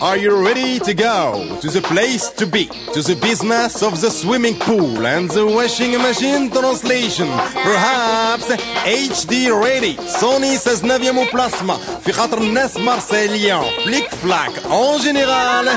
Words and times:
Are 0.00 0.16
you 0.16 0.46
ready 0.46 0.78
to 0.78 0.94
go 0.94 1.58
to 1.60 1.68
the 1.68 1.80
place 1.80 2.30
to 2.30 2.46
be, 2.46 2.66
to 2.94 3.02
the 3.02 3.16
business 3.20 3.82
of 3.82 4.00
the 4.00 4.10
swimming 4.10 4.54
pool 4.54 5.04
and 5.06 5.28
the 5.28 5.44
washing 5.44 5.92
machine 5.98 6.50
translation? 6.50 7.26
Perhaps 7.66 8.46
HD 8.86 9.50
ready. 9.50 9.94
Sony 10.20 10.56
16e 10.56 11.16
au 11.18 11.26
plasma. 11.26 11.76
في 12.04 12.12
خاطر 12.12 12.38
الناس 12.38 12.76
مارسيليان. 12.76 13.64
فليك 13.84 14.14
فلاك. 14.22 14.52
En 14.70 14.98
général, 14.98 15.68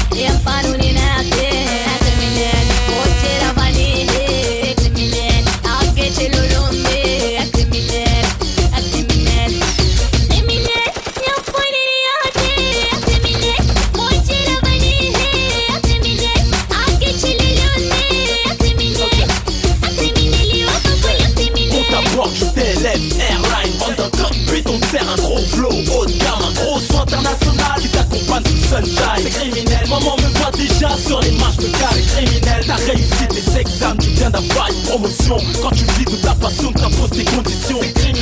sur 31.09 31.21
les 31.21 31.30
marches 31.33 31.57
de 31.57 31.69
C'est 31.93 32.03
criminel, 32.03 32.65
t'as 32.67 32.75
réussi 32.75 33.27
tes 33.29 33.61
examens, 33.61 33.97
tu 33.97 34.11
viens 34.11 34.30
d'avoir 34.30 34.69
une 34.69 34.83
promotion. 34.83 35.37
Quand 35.62 35.71
tu 35.71 35.85
vis 35.97 36.05
de 36.05 36.16
ta 36.23 36.35
passion, 36.35 36.71
t'imposes 36.73 37.11
tes 37.11 37.25
conditions. 37.25 37.80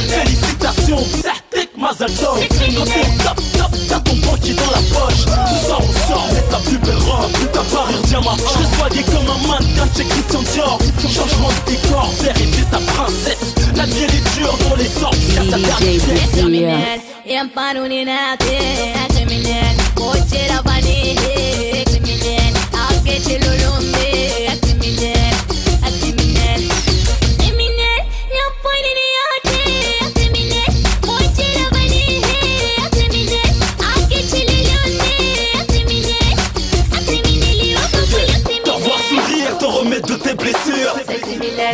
Félicitations, 0.09 1.03
certek 1.21 1.71
Mazel 1.77 2.13
tov 2.15 2.39
top, 2.47 3.37
top, 3.59 3.73
t'as 3.89 4.01
ton 4.01 4.17
banquier 4.17 4.55
dans 4.55 4.71
la 4.71 4.83
poche. 4.95 5.25
Tout 5.25 5.63
ça 5.69 5.77
on 5.81 6.09
sort, 6.09 6.29
mais 6.33 6.43
ta 6.49 6.59
plus 6.59 6.79
belle 6.79 7.03
robe 7.09 7.33
Ta 7.53 7.63
parure 7.75 8.03
diamant, 8.07 8.37
je 8.37 8.65
te 8.65 8.77
soigné 8.77 9.03
comme 9.03 9.29
un 9.35 9.49
mannequin 9.49 9.89
chez 9.97 10.05
Christian 10.05 10.43
Dior. 10.53 10.79
Changement 11.03 11.49
de 11.49 11.71
décor, 11.73 12.13
faire 12.15 12.37
rêver 12.37 12.65
ta 12.71 12.79
princesse. 12.79 13.55
La 13.75 13.85
vie 13.85 14.05
elle 14.05 14.15
est 14.15 14.39
dure 14.39 14.57
dans 14.69 14.77
les 14.77 14.89
sortes, 14.89 15.17
jusqu'à 15.17 15.43
sa 15.43 15.59
dernière 15.59 16.03
pièce 16.03 16.37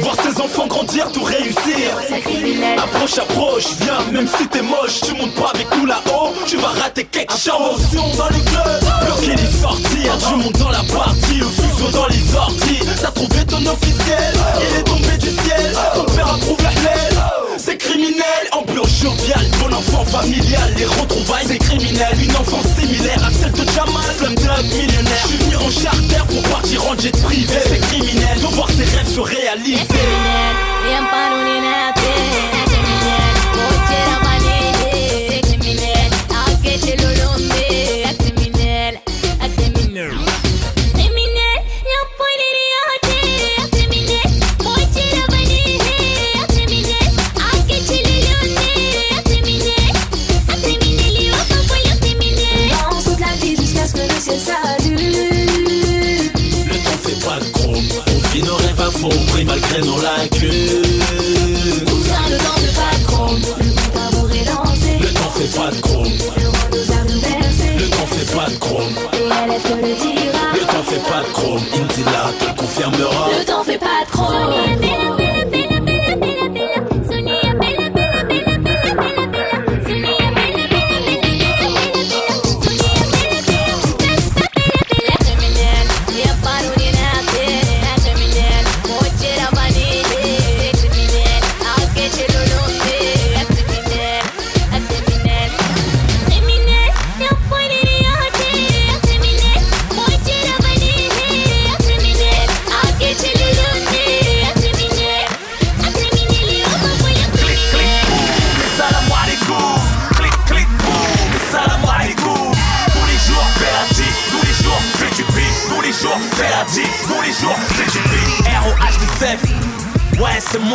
Voir 0.01 0.17
ses 0.23 0.41
enfants 0.41 0.67
grandir, 0.67 1.11
tout 1.13 1.23
réussir. 1.23 1.97
Approche, 2.79 3.19
approche, 3.19 3.65
viens, 3.81 4.01
même 4.13 4.27
si 4.27 4.47
t'es 4.49 4.63
moche 4.63 5.01
Tu 5.03 5.15
montes 5.15 5.35
pas 5.35 5.51
avec 5.55 5.67
nous 5.77 5.87
là-haut, 5.87 6.33
tu 6.47 6.57
vas 6.57 6.69
rater 6.69 7.05
quelque 7.05 7.33
chose. 7.33 7.51
Attention. 7.51 8.17
Dans 8.17 8.29
le 8.29 8.41
club, 8.45 8.85
bloquer 9.07 9.37
les 9.37 10.59
dans 10.59 10.72
la 10.93 10.99
partie, 10.99 11.37
le 11.37 11.47
fuseau 11.47 11.91
dans 11.93 12.07
les 12.07 12.35
orties. 12.35 12.81
T'as 13.01 13.11
trouvé 13.11 13.45
ton 13.47 13.65
officiel, 13.67 14.35
il 14.61 14.79
est 14.79 14.85
tombé 14.85 15.17
du 15.19 15.29
ciel. 15.29 15.73
Ton 15.95 16.05
père 16.05 16.35
approuve 16.35 16.63
la 16.63 16.71
haine 16.71 17.13
c'est 17.59 17.77
criminel, 17.77 18.43
ambiance 18.51 19.01
joviale, 19.01 19.47
bon 19.61 19.73
enfant 19.77 20.05
familial, 20.05 20.75
les 20.77 20.85
retrouvailles 20.85 21.45
c'est 21.47 21.59
criminel, 21.59 22.13
une 22.21 22.37
enfance 22.37 22.67
similaire 22.77 23.25
à 23.25 23.31
celle 23.31 23.53
de 23.53 23.71
Jamal, 23.71 24.65
millionnaire, 24.65 25.27
je 25.29 25.45
suis 25.45 25.57
en 25.57 25.71
charter 25.71 26.23
pour 26.29 26.43
partir 26.51 26.85
en 26.87 26.99
jet 26.99 27.23
privé, 27.23 27.59
c'est 27.65 27.81
criminel, 27.81 28.41
de 28.41 28.47
voir 28.47 28.69
ses 28.71 28.85
rêves 28.85 29.09
se 29.09 29.21
réaliser. 29.21 29.87
Malgré 59.73 59.89
nos 59.89 60.01
lacunes. 60.01 60.83
Tout 61.87 62.03
ça, 62.05 62.19
le 62.31 62.37
temps 62.39 62.59
fait 62.59 62.75
pas 62.77 62.99
de 62.99 63.05
chrome. 63.07 63.39
Le 63.59 63.71
compte 63.71 63.97
à 63.97 64.17
vous 64.17 64.29
est 64.29 64.45
lancé. 64.45 64.99
Le 65.01 65.09
temps 65.15 65.31
fait 65.31 65.57
pas 65.57 65.71
de 65.71 65.81
gros, 65.81 66.05
Le 66.05 66.49
roi 66.49 66.59
nous 66.73 66.93
a 66.93 67.03
le 67.79 67.89
temps 67.89 68.07
fait 68.07 68.37
pas 68.37 68.51
de 68.51 68.59
gros, 68.59 68.83
Et 69.13 69.17
elle 69.17 69.63
te 69.63 69.73
le 69.75 69.95
dira. 69.95 70.53
le 70.55 70.61
temps 70.61 70.83
fait 70.85 71.03
pas 71.09 71.23
de 71.23 71.33
gros, 71.33 71.57
Indila 71.57 72.33
te 72.39 72.45
le 72.47 72.55
confirmera. 72.55 73.29
Le 73.39 73.45
temps 73.45 73.62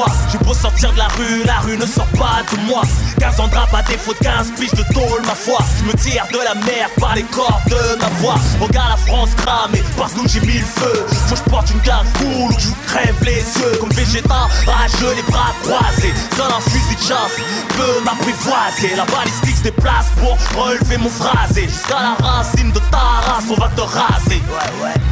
boss. 0.07 0.26
J'ai 0.31 0.37
beau 0.39 0.53
sortir 0.53 0.91
de 0.93 0.97
la 0.97 1.07
rue, 1.07 1.43
la 1.45 1.59
rue 1.59 1.77
ne 1.77 1.85
sort 1.85 2.07
pas 2.17 2.41
de 2.51 2.61
moi. 2.67 2.81
15 3.19 3.39
ans 3.39 3.47
de 3.47 3.55
rap 3.55 3.73
à 3.73 3.81
défaut 3.83 4.13
de 4.13 4.19
15 4.19 4.51
piges 4.59 4.71
de 4.71 4.83
tôle, 4.93 5.21
ma 5.25 5.35
foi. 5.35 5.59
Je 5.79 5.83
me 5.85 5.93
tire 5.93 6.25
de 6.31 6.37
la 6.37 6.55
mer 6.55 6.89
par 6.99 7.15
les 7.15 7.23
cordes 7.23 7.61
de 7.67 7.99
ma 7.99 8.09
voix. 8.19 8.35
Regarde 8.59 8.89
la 8.89 8.97
France 8.97 9.29
cramée, 9.37 9.83
parce 9.97 10.13
que 10.13 10.27
j'ai 10.27 10.41
mis 10.41 10.59
le 10.59 10.65
feu. 10.65 11.05
Faut 11.27 11.35
que 11.35 11.41
je 11.45 11.49
porte 11.49 11.71
une 11.71 11.79
cool, 11.79 12.53
ou 12.53 12.59
je 12.59 12.67
vous 12.67 12.75
crève 12.87 13.15
les 13.23 13.41
yeux. 13.59 13.77
Comme 13.79 13.91
Vegeta, 13.91 14.47
rageux, 14.65 15.15
les 15.15 15.31
bras 15.31 15.53
croisés. 15.63 16.13
Seul 16.35 16.51
un 16.51 16.61
fusil 16.61 16.95
de 16.95 17.01
chasse 17.01 17.37
peut 17.69 18.03
m'apprivoiser. 18.03 18.95
La 18.95 19.05
balistique 19.05 19.57
se 19.57 19.63
déplace 19.63 20.07
pour 20.17 20.37
relever 20.61 20.97
mon 20.97 21.09
phrasé. 21.09 21.63
Jusqu'à 21.63 21.99
la 21.99 22.27
racine 22.27 22.71
de 22.71 22.79
ta 22.91 22.97
race, 22.97 23.45
on 23.49 23.59
va 23.59 23.69
te 23.69 23.81
raser. 23.81 24.41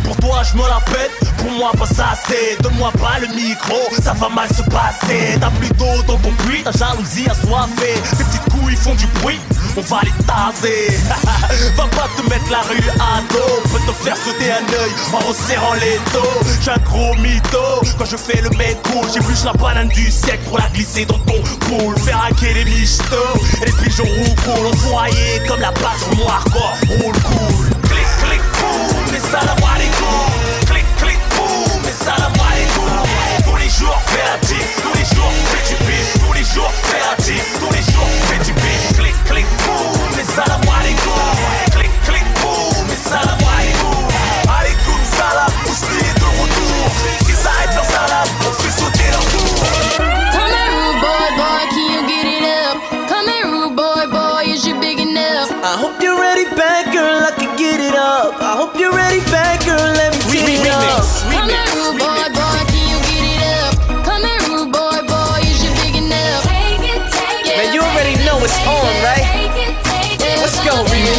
Pour 0.04 0.16
toi, 0.18 0.42
je 0.44 0.56
me 0.58 0.68
la 0.68 0.80
pète, 0.86 1.12
pour 1.38 1.52
moi, 1.52 1.72
pas 1.78 1.86
ça 1.86 2.14
c'est. 2.28 2.62
Donne-moi 2.62 2.92
pas 2.94 3.20
le 3.20 3.28
micro, 3.28 3.76
ça 4.02 4.14
va 4.14 4.30
mal 4.30 4.48
se 4.50 4.62
passer. 4.64 5.05
T'as 5.08 5.52
plus 5.52 5.70
d'eau 5.78 6.02
dans 6.08 6.18
ton 6.18 6.32
puits, 6.44 6.64
ta 6.64 6.72
jalousie 6.72 7.28
assoiffée. 7.30 7.94
Tes 8.18 8.24
petites 8.24 8.50
couilles 8.52 8.76
font 8.76 8.96
du 8.96 9.06
bruit, 9.22 9.40
on 9.78 9.82
va 9.82 10.00
les 10.02 10.12
taser. 10.26 10.98
va 11.78 11.84
pas 11.84 12.10
te 12.18 12.28
mettre 12.28 12.50
la 12.50 12.62
rue 12.62 12.90
à 13.00 13.22
dos, 13.32 13.62
peut 13.70 13.86
te 13.86 14.04
faire 14.04 14.18
sauter 14.18 14.52
un 14.52 14.66
œil 14.66 14.92
en 15.14 15.20
resserrant 15.28 15.74
les 15.74 16.00
dos. 16.12 16.50
J'ai 16.64 16.72
un 16.72 16.78
gros 16.78 17.14
mytho, 17.18 17.86
quand 18.00 18.06
je 18.06 18.18
fais 18.18 18.42
le 18.42 18.50
mec 18.58 18.82
cool, 18.92 19.08
j'épluche 19.14 19.44
la 19.44 19.54
banane 19.54 19.90
du 19.90 20.10
siècle 20.10 20.44
pour 20.48 20.58
la 20.58 20.68
glisser 20.70 21.06
dans 21.06 21.20
ton 21.20 21.40
pool. 21.60 21.96
Faire 22.00 22.24
hacker 22.28 22.56
les 22.56 22.66
michtos, 22.66 23.16
et 23.62 23.66
les 23.68 23.72
pigeons 23.74 24.06
roucoulent, 24.06 24.74
envoyés 24.74 25.42
comme 25.48 25.62
la 25.62 25.72
base 25.72 26.02
mon 26.18 26.28
hardcore, 26.28 26.78
roule 26.90 27.14
cool. 27.14 27.70
Clic, 27.90 28.08
clic, 28.24 28.42
boum, 28.58 29.20
salam 29.32 29.58
alaikum. 29.72 30.66
Clic, 30.66 30.86
clic, 30.98 31.20
boum, 31.36 31.84
salam 32.04 32.34
alaikum. 32.34 33.46
Tous 33.46 33.56
les 33.58 33.70
jours, 33.70 34.02
fais 34.08 34.24
la 34.26 34.85
les 35.06 35.16
jours, 35.16 35.32
du 35.68 35.76
beat, 35.86 36.20
tous 36.20 36.34
les 36.34 36.44
jours, 36.44 36.72
tique, 37.18 37.44
tous 37.60 37.72
les 37.72 37.82
jours, 37.82 38.08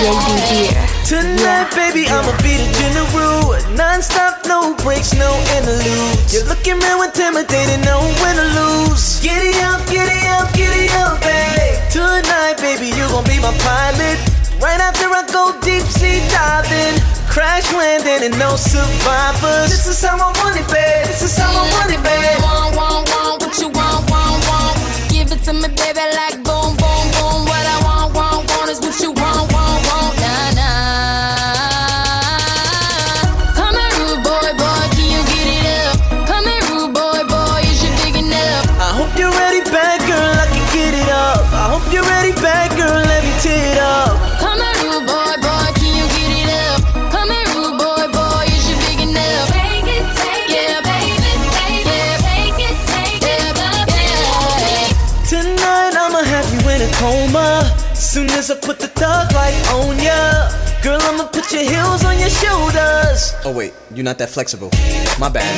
Tonight, 0.07 1.75
baby, 1.75 2.07
I'ma 2.07 2.31
be 2.39 2.55
the 2.55 2.71
general. 2.79 3.59
Non-stop, 3.75 4.47
no 4.47 4.77
breaks, 4.87 5.11
no 5.19 5.35
interludes. 5.59 6.31
You're 6.31 6.47
looking 6.47 6.79
real 6.79 7.03
intimidated, 7.03 7.83
no 7.83 7.99
when 8.23 8.39
to 8.39 8.47
lose. 8.55 9.19
Giddy 9.19 9.59
up, 9.67 9.83
giddy 9.91 10.23
up, 10.31 10.47
giddy 10.55 10.87
up, 11.03 11.19
babe. 11.27 11.83
Tonight, 11.91 12.55
baby, 12.63 12.95
you 12.95 13.03
gon' 13.11 13.27
be 13.27 13.43
my 13.43 13.51
pilot. 13.67 14.19
Right 14.63 14.79
after 14.79 15.11
I 15.11 15.27
go 15.27 15.59
deep 15.67 15.83
sea 15.91 16.23
diving, 16.31 17.03
crash 17.27 17.67
landing 17.75 18.31
and 18.31 18.39
no 18.39 18.55
survivors. 18.55 19.75
This 19.75 19.91
is 19.91 19.99
how 19.99 20.15
I 20.15 20.31
want 20.39 20.55
it, 20.55 20.71
babe. 20.71 21.07
This 21.11 21.23
is 21.23 21.37
how 21.37 21.51
I 21.51 21.67
want 21.75 21.91
it, 21.91 21.99
babe. 22.07 22.39
Want, 22.47 22.77
want, 22.79 23.11
want, 23.11 23.43
what 23.43 23.59
you 23.59 23.75
want, 23.75 24.07
want, 24.07 24.39
want. 24.47 24.79
Give 25.11 25.27
it 25.35 25.43
to 25.51 25.53
me, 25.53 25.67
baby, 25.67 26.07
like 26.15 26.46
thug 58.97 59.33
life 59.33 59.57
on 59.73 59.99
ya, 60.01 60.49
girl 60.83 61.01
I'ma 61.03 61.29
put 61.29 61.53
your 61.53 61.63
heels 61.63 62.05
on 62.05 62.19
your 62.19 62.31
shoulders. 62.31 63.35
Oh 63.45 63.53
wait, 63.55 63.73
you're 63.95 64.05
not 64.05 64.19
that 64.19 64.31
flexible. 64.31 64.71
My 65.21 65.29
bad. 65.29 65.53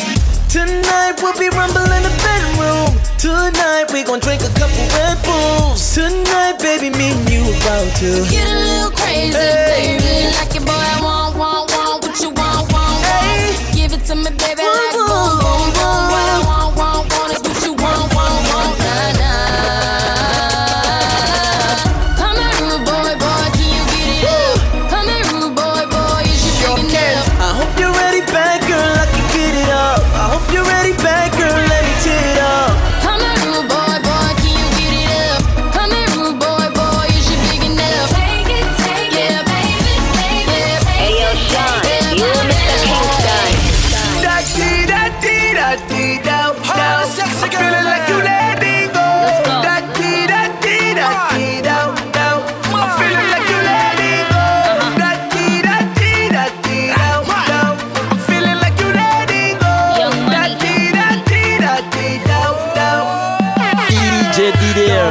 Tonight 0.51 1.21
we'll 1.23 1.37
be 1.39 1.49
rumbling 1.55 1.93
in 1.93 2.03
the 2.03 2.15
bedroom. 2.25 2.91
Tonight 3.19 3.93
we 3.93 4.03
gon' 4.03 4.19
drink 4.21 4.43
a 4.43 4.51
couple 4.59 4.85
Red 4.97 5.19
Bulls. 5.25 5.95
Tonight, 5.95 6.57
baby, 6.59 6.89
me 6.97 7.13
and 7.13 7.29
you 7.31 7.43
about 7.61 7.89
to. 8.01 8.25
Get 8.31 8.49
a 8.49 8.57
little 8.57 8.91
crazy, 8.97 9.37
Hey. 9.37 9.99
baby. 10.01 10.37
Like 10.37 10.55
it, 10.57 10.65
boy, 10.65 10.73
I 10.73 11.01
want, 11.05 11.37
want, 11.37 11.71
want 11.71 12.05
what 12.05 12.17
you 12.21 12.31
want, 12.31 12.73
want, 12.73 13.05
Hey. 13.05 13.53
Give 13.77 13.93
it 13.93 14.05
to 14.09 14.15
me, 14.17 14.31
baby, 14.41 14.63
Boom, 14.65 14.73
like 14.73 14.95
boom, 14.97 15.05
boom, 15.05 15.37
boom, 15.37 15.69
boom, 15.69 15.69
boom. 15.77 16.03
What 16.09 16.27
I 16.33 16.41
boom. 16.49 16.68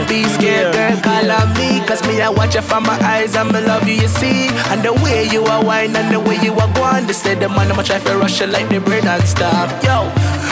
Be 0.08 0.24
scared, 0.24 0.74
girl, 0.74 0.96
call 1.02 1.32
on 1.32 1.54
me 1.58 1.80
Cause 1.86 2.02
me, 2.08 2.22
I 2.22 2.30
watch 2.30 2.56
you 2.56 2.62
from 2.62 2.84
my 2.84 2.98
eyes 3.04 3.36
I'm 3.36 3.52
going 3.52 3.64
to 3.64 3.68
love 3.70 3.88
you, 3.88 3.96
you 3.96 4.08
see. 4.08 4.48
And 4.72 4.82
the 4.84 4.94
way 4.94 5.28
you 5.30 5.44
are 5.44 5.64
wine 5.64 5.96
and 5.96 6.14
the 6.14 6.20
way 6.20 6.38
you 6.42 6.54
are 6.54 6.74
going 6.74 7.06
They 7.08 7.14
say 7.14 7.36
the 7.36 7.50
man, 7.50 7.72
I'ma 7.72 7.84
try 7.84 8.00
to 8.00 8.18
rush 8.18 8.40
you 8.42 8.48
like 8.48 8.70
the 8.70 8.80
brain 8.80 9.06
and 9.08 9.24
stop 9.24 9.70
Yo, 9.84 10.10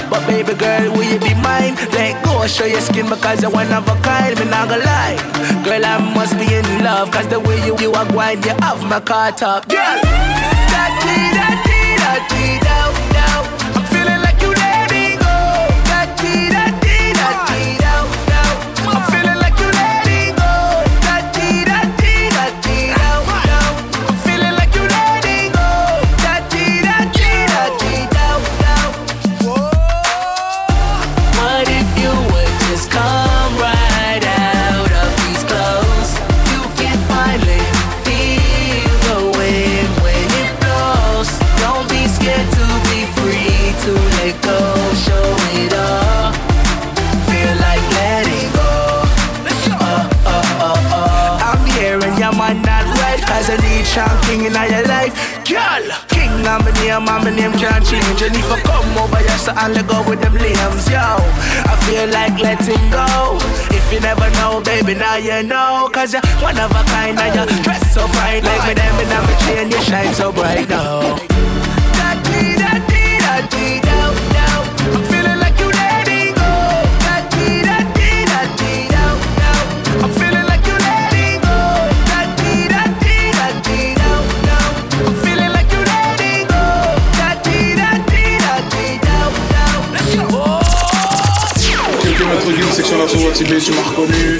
but 0.09 0.25
baby 0.27 0.53
girl, 0.53 0.91
will 0.93 1.03
you 1.03 1.19
be 1.19 1.33
mine? 1.35 1.75
Let 1.95 2.23
go, 2.25 2.45
show 2.47 2.65
your 2.65 2.81
skin 2.81 3.09
because 3.09 3.41
you're 3.41 3.51
one 3.51 3.71
of 3.71 3.87
a 3.87 3.95
kind 4.01 4.37
Me 4.39 4.45
not 4.45 4.69
gonna 4.69 4.83
lie. 4.83 5.17
Girl, 5.63 5.85
I 5.85 5.97
must 6.13 6.37
be 6.37 6.45
in 6.53 6.83
love 6.83 7.11
Cause 7.11 7.27
the 7.27 7.39
way 7.39 7.57
you, 7.65 7.77
you 7.79 7.91
are 7.93 8.05
going, 8.11 8.43
you 8.43 8.55
have 8.61 8.83
my 8.89 8.99
car 8.99 9.31
top 9.31 9.67
Girl, 9.69 9.79
da 9.79 10.83
dee 11.01 11.31
da 11.33 11.47
dee 11.63 11.95
da 11.97 12.11
dee 12.29 12.59
da 12.59 12.75
da 13.15 13.25
Cause 53.95 54.03
I 54.03 54.11
need 54.11 54.11
Sean 54.11 54.15
King 54.27 54.45
in 54.45 54.53
your 54.53 54.87
life. 54.87 55.15
Girl, 55.47 55.87
King 56.09 56.45
I'm 56.45 56.63
my 56.63 56.71
name, 56.83 57.07
I'm 57.07 57.23
my 57.23 57.31
name 57.31 57.51
can't 57.53 57.85
change. 57.85 58.21
And 58.21 58.35
if 58.35 58.51
I 58.51 58.59
come 58.61 58.97
over 58.97 59.17
here 59.17 59.37
so 59.37 59.51
I'll 59.55 59.73
go 59.87 60.09
with 60.09 60.21
them 60.21 60.33
limbs 60.33 60.89
Yo, 60.89 60.99
I 60.99 61.75
feel 61.87 62.07
like 62.11 62.37
letting 62.39 62.91
go. 62.91 63.37
If 63.71 63.93
you 63.93 63.99
never 64.01 64.29
know, 64.41 64.61
baby, 64.61 64.95
now 64.95 65.15
you 65.15 65.43
know. 65.43 65.89
Cause 65.93 66.13
you're 66.13 66.21
one 66.41 66.59
of 66.59 66.71
a 66.71 66.83
kind 66.91 67.17
and 67.19 67.49
you 67.49 67.63
dress 67.63 67.93
so 67.93 68.07
fine. 68.07 68.43
Like 68.43 68.67
me 68.67 68.73
them 68.73 68.99
in 68.99 69.11
a 69.11 69.39
chain, 69.45 69.71
you 69.71 69.81
shine 69.81 70.13
so 70.13 70.31
bright 70.31 70.67
now 70.69 71.15
Da 71.95 72.21
dee 72.23 72.55
da 72.57 73.84
Tu 92.45 93.71
m'as 93.71 93.81
reconnu. 93.81 94.39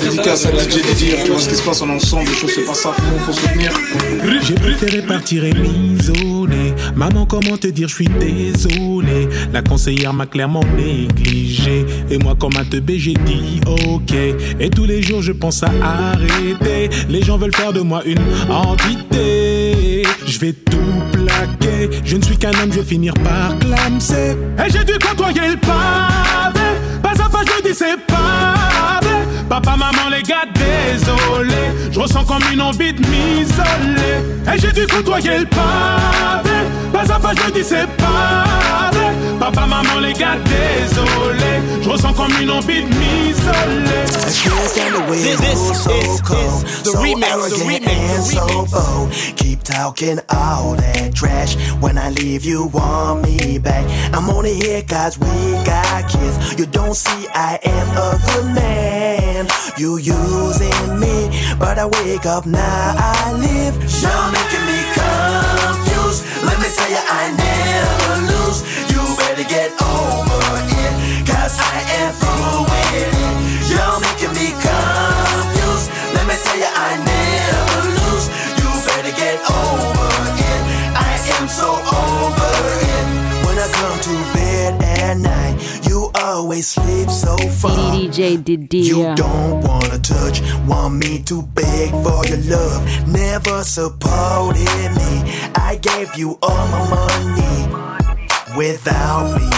Dédicace 0.00 0.46
à 0.46 0.50
DJ 0.50 1.22
tu 1.24 1.30
vois 1.30 1.40
ce 1.40 1.48
qui 1.48 1.54
se 1.54 1.62
passe, 1.62 1.80
est 1.82 1.84
ensemble, 1.84 2.28
les 2.28 2.34
choses 2.34 2.50
faut 3.24 3.32
soutenir. 3.32 3.70
J'ai 4.42 4.54
préféré 4.54 5.02
partir 5.02 5.44
et 5.44 5.52
m'isoler. 5.52 6.74
Maman, 6.96 7.26
comment 7.26 7.56
te 7.56 7.68
dire, 7.68 7.86
je 7.88 7.94
suis 7.94 8.08
désolé. 8.08 9.28
La 9.52 9.62
conseillère 9.62 10.12
m'a 10.12 10.26
clairement 10.26 10.64
négligé. 10.76 11.86
Et 12.10 12.18
moi, 12.18 12.34
comme 12.34 12.56
un 12.56 12.64
teubé, 12.64 12.98
j'ai 12.98 13.14
dit 13.14 13.60
ok. 13.66 14.12
Et 14.58 14.70
tous 14.70 14.84
les 14.84 15.02
jours, 15.02 15.22
je 15.22 15.32
pense 15.32 15.62
à 15.62 15.70
arrêter. 15.82 16.90
Les 17.08 17.22
gens 17.22 17.38
veulent 17.38 17.54
faire 17.54 17.72
de 17.72 17.80
moi 17.80 18.02
une 18.04 18.18
entité. 18.50 20.02
Je 20.26 20.38
vais 20.40 20.52
tout 20.52 21.15
Je 22.04 22.16
ne 22.16 22.22
suis 22.22 22.36
qu'un 22.36 22.50
homme, 22.62 22.72
je 22.72 22.80
vais 22.80 22.84
finir 22.84 23.14
par 23.14 23.58
clamser. 23.58 24.36
Et 24.64 24.70
j'ai 24.70 24.84
dû 24.84 24.98
côtoyer 24.98 25.48
le 25.50 25.56
pavé. 25.56 26.60
Pas 27.02 27.10
à 27.10 27.28
pas, 27.28 27.42
je 27.44 27.68
dis 27.68 27.74
c'est 27.74 28.00
pas. 28.06 28.55
Papa, 29.48 29.76
maman, 29.76 30.08
les 30.10 30.22
gars, 30.22 30.44
désolé. 30.54 31.90
Je 31.92 32.00
ressens 32.00 32.24
comme 32.24 32.42
une 32.52 32.60
envie 32.60 32.92
de 32.92 33.00
m'isoler. 33.00 34.18
Et 34.52 34.58
j'ai 34.58 34.72
dû 34.72 34.86
côtoyer 34.86 35.38
le 35.38 35.46
pavé. 35.46 36.50
Pas 36.92 37.12
à 37.12 37.18
pas, 37.18 37.32
je 37.34 37.52
dis 37.52 37.64
c'est 37.64 37.86
pas 37.96 38.90
vrai. 38.92 39.12
Papa, 39.38 39.66
maman, 39.66 40.00
les 40.00 40.12
gars, 40.14 40.36
désolé. 40.44 41.62
Je 41.82 41.88
ressens 41.88 42.12
comme 42.14 42.32
une 42.42 42.50
envie 42.50 42.82
de 42.82 42.88
m'isoler. 42.88 44.06
This, 45.08 45.40
this 45.40 45.86
is, 45.86 46.20
is 46.20 46.82
the 46.82 46.90
remix, 46.98 47.48
the 47.50 47.56
remix, 47.64 47.86
and 47.86 48.18
the 48.18 48.22
so 48.22 48.66
bold. 48.66 49.12
Keep 49.36 49.62
talking 49.62 50.18
all 50.30 50.74
that 50.74 51.14
trash. 51.14 51.56
When 51.80 51.96
I 51.96 52.10
leave, 52.10 52.44
you 52.44 52.66
want 52.66 53.22
me 53.22 53.58
back. 53.58 53.84
I'm 54.12 54.28
only 54.28 54.54
here 54.54 54.82
cause 54.82 55.18
we 55.18 55.52
got 55.64 56.08
kids. 56.10 56.58
You 56.58 56.66
don't 56.66 56.94
see 56.94 57.28
I 57.32 57.58
am 57.62 57.88
a 57.96 58.20
good 58.26 58.54
man. 58.54 58.95
You 59.78 59.98
using 59.98 60.98
me, 60.98 61.28
but 61.58 61.78
I 61.78 61.84
wake 61.84 62.24
up 62.24 62.46
now. 62.46 62.94
I 62.96 63.32
live. 63.36 63.76
You're 63.76 64.28
making 64.32 64.64
me 64.64 64.80
confused. 64.96 66.24
Let 66.48 66.56
me 66.64 66.68
tell 66.72 66.88
you, 66.88 67.04
I 67.04 67.28
never 67.36 68.14
lose. 68.24 68.64
You 68.88 69.04
better 69.20 69.44
get 69.44 69.76
over 69.76 70.40
it, 70.80 71.28
cause 71.28 71.60
I 71.60 71.76
am 72.00 72.12
through 72.16 72.64
with 72.72 73.04
it. 73.04 73.12
You're 73.68 74.00
making 74.00 74.32
me 74.32 74.56
confused. 74.64 75.92
Let 76.16 76.24
me 76.24 76.36
tell 76.40 76.56
you, 76.56 76.72
I 76.72 76.96
never 77.04 77.80
lose. 78.00 78.26
You 78.56 78.68
better 78.88 79.12
get 79.12 79.36
over 79.44 80.08
it. 80.40 80.60
I 80.96 81.20
am 81.36 81.48
so 81.52 81.68
over 81.76 82.54
it. 82.80 83.06
When 83.44 83.60
I 83.60 83.68
come 83.76 83.98
to 84.08 84.14
bed 84.32 84.85
at 85.06 85.18
night, 85.18 85.54
you 85.88 86.10
always 86.16 86.66
sleep 86.66 87.08
so 87.10 87.36
far. 87.60 87.70
DJ 87.94 88.42
Didier. 88.42 88.82
You 88.82 89.14
don't 89.14 89.60
wanna 89.62 89.98
touch, 89.98 90.40
want 90.66 90.94
me 90.96 91.22
to 91.30 91.42
beg 91.42 91.90
for 92.04 92.20
your 92.26 92.42
love. 92.56 92.80
Never 93.08 93.62
supported 93.62 94.90
me. 95.00 95.12
I 95.54 95.78
gave 95.80 96.16
you 96.16 96.38
all 96.42 96.64
my 96.74 96.82
money 96.96 97.56
without 98.56 99.26
me. 99.38 99.48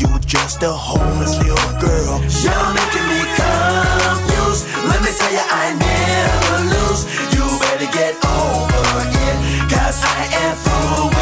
You 0.00 0.08
just 0.20 0.62
a 0.62 0.72
homeless 0.72 1.34
little 1.38 1.72
girl. 1.80 2.14
You're 2.44 2.68
making 2.78 3.06
me 3.12 3.20
confused. 3.40 4.64
Let 4.90 5.00
me 5.04 5.10
tell 5.20 5.32
you, 5.38 5.44
I 5.62 5.66
never 5.88 6.56
lose. 6.74 7.02
You 7.34 7.44
better 7.64 7.90
get 7.98 8.14
over 8.40 8.96
it, 9.26 9.36
cause 9.72 9.98
I 10.04 10.20
am 10.44 10.56
through 10.64 11.17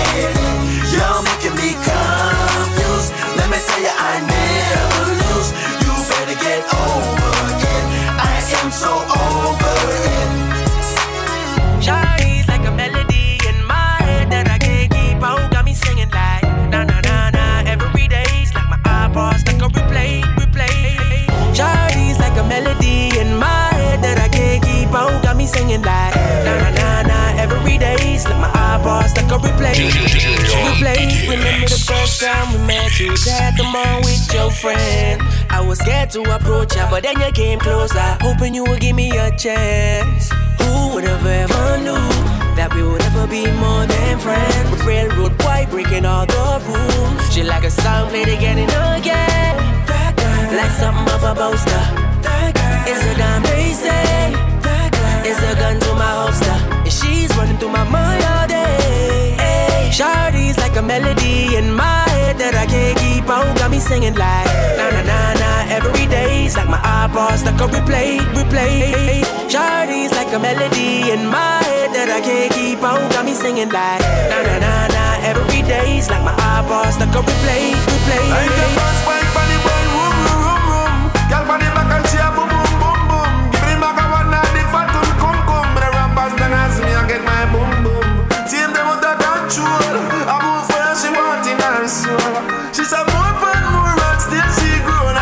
like 28.87 29.03
my 29.03 29.03
iPod 29.03 29.09
stuck 29.09 29.43
replay, 29.43 29.75
replay. 30.65 31.29
Remember 31.29 31.69
the 31.69 31.85
first 31.87 32.21
time 32.21 32.53
we 32.53 32.67
met 32.67 32.99
you 32.99 33.13
at 33.31 33.57
the 33.57 33.65
mall 33.65 34.01
with 34.03 34.33
your 34.33 34.51
friend. 34.51 35.21
I 35.51 35.61
was 35.61 35.79
scared 35.79 36.11
to 36.11 36.23
approach 36.23 36.77
ya, 36.77 36.89
but 36.91 37.03
then 37.03 37.21
you 37.21 37.33
came 37.33 37.59
closer, 37.59 38.17
hoping 38.21 38.55
you 38.55 38.65
would 38.65 38.81
give 38.81 38.97
me 38.97 39.11
a 39.11 39.37
chance. 39.37 40.31
Who 40.61 40.95
would 40.95 41.05
have 41.05 41.27
ever 41.27 41.79
knew 41.79 42.09
that 42.57 42.73
we 42.75 42.83
would 42.83 43.03
ever 43.03 43.27
be 43.27 43.51
more 43.53 43.87
than 43.87 44.19
friends? 44.19 44.85
Railroad 44.85 45.33
white 45.43 45.69
breaking 45.71 46.05
all 46.05 46.27
the 46.27 46.63
rules. 46.67 47.33
She 47.33 47.43
like 47.43 47.65
a 47.65 47.71
song 47.71 48.09
played 48.11 48.29
again 48.29 48.59
and 48.59 48.71
again. 48.99 49.57
Like 50.57 50.71
something 50.71 51.15
of 51.15 51.23
a 51.25 51.35
boaster. 51.35 51.83
It's 52.89 53.03
a 53.03 53.15
damn 53.17 53.43
they 53.43 53.73
say. 53.73 54.33
It's 55.29 55.41
a 55.43 55.55
gun 55.59 55.81
to 55.81 55.95
my 55.95 56.13
holster. 56.23 56.57
And 56.85 56.93
she's 56.93 57.37
running 57.37 57.59
through 57.59 57.71
my 57.71 57.85
mind 57.85 58.25
all 58.25 58.47
day. 58.47 58.56
Shawty's 59.93 60.59
like 60.59 60.77
a 60.77 60.83
melody 60.83 61.57
in 61.57 61.73
my 61.75 62.05
head 62.11 62.39
that 62.39 62.55
I 62.55 62.67
can't 62.67 62.99
keep 62.99 63.29
out. 63.29 63.57
Got 63.59 63.71
me 63.71 63.79
singing 63.79 64.15
like 64.15 64.47
na 64.77 64.91
na 64.91 65.03
na 65.03 65.19
na 65.41 65.51
every 65.73 66.07
day's 66.07 66.57
like 66.57 66.69
my 66.69 66.79
iPod 66.79 67.39
stuck 67.39 67.61
on 67.61 67.71
replay, 67.71 68.19
replay. 68.37 69.25
Shawty's 69.49 70.13
like 70.13 70.33
a 70.33 70.39
melody 70.39 71.11
in 71.11 71.27
my 71.27 71.63
head 71.65 71.91
that 71.95 72.09
I 72.11 72.21
can't 72.21 72.53
keep 72.53 72.83
out. 72.83 73.01
Got 73.13 73.25
me 73.25 73.35
singing 73.35 73.71
like 73.71 74.03
na 74.31 74.39
na 74.43 74.57
na 74.59 74.75
na 74.89 75.05
every 75.23 75.63
day's 75.63 76.11
like 76.11 76.25
my 76.25 76.35
iPod 76.35 76.93
stuck 76.93 77.15
on 77.17 77.25
replay, 77.25 77.73
replay. 77.73 78.27
Like 78.31 78.53
the 78.53 78.69
first 78.77 79.03
bike 79.07 79.26
control. 89.57 89.97
I 90.29 90.93
she 91.01 91.09
want 91.17 91.47
in 91.49 91.57
her 91.57 91.89
soul. 91.89 92.13
More 93.13 93.33
fun, 93.41 93.63
more 93.73 93.97
and 93.97 94.21
still 94.21 94.51
she 94.61 94.71
grown 94.85 95.17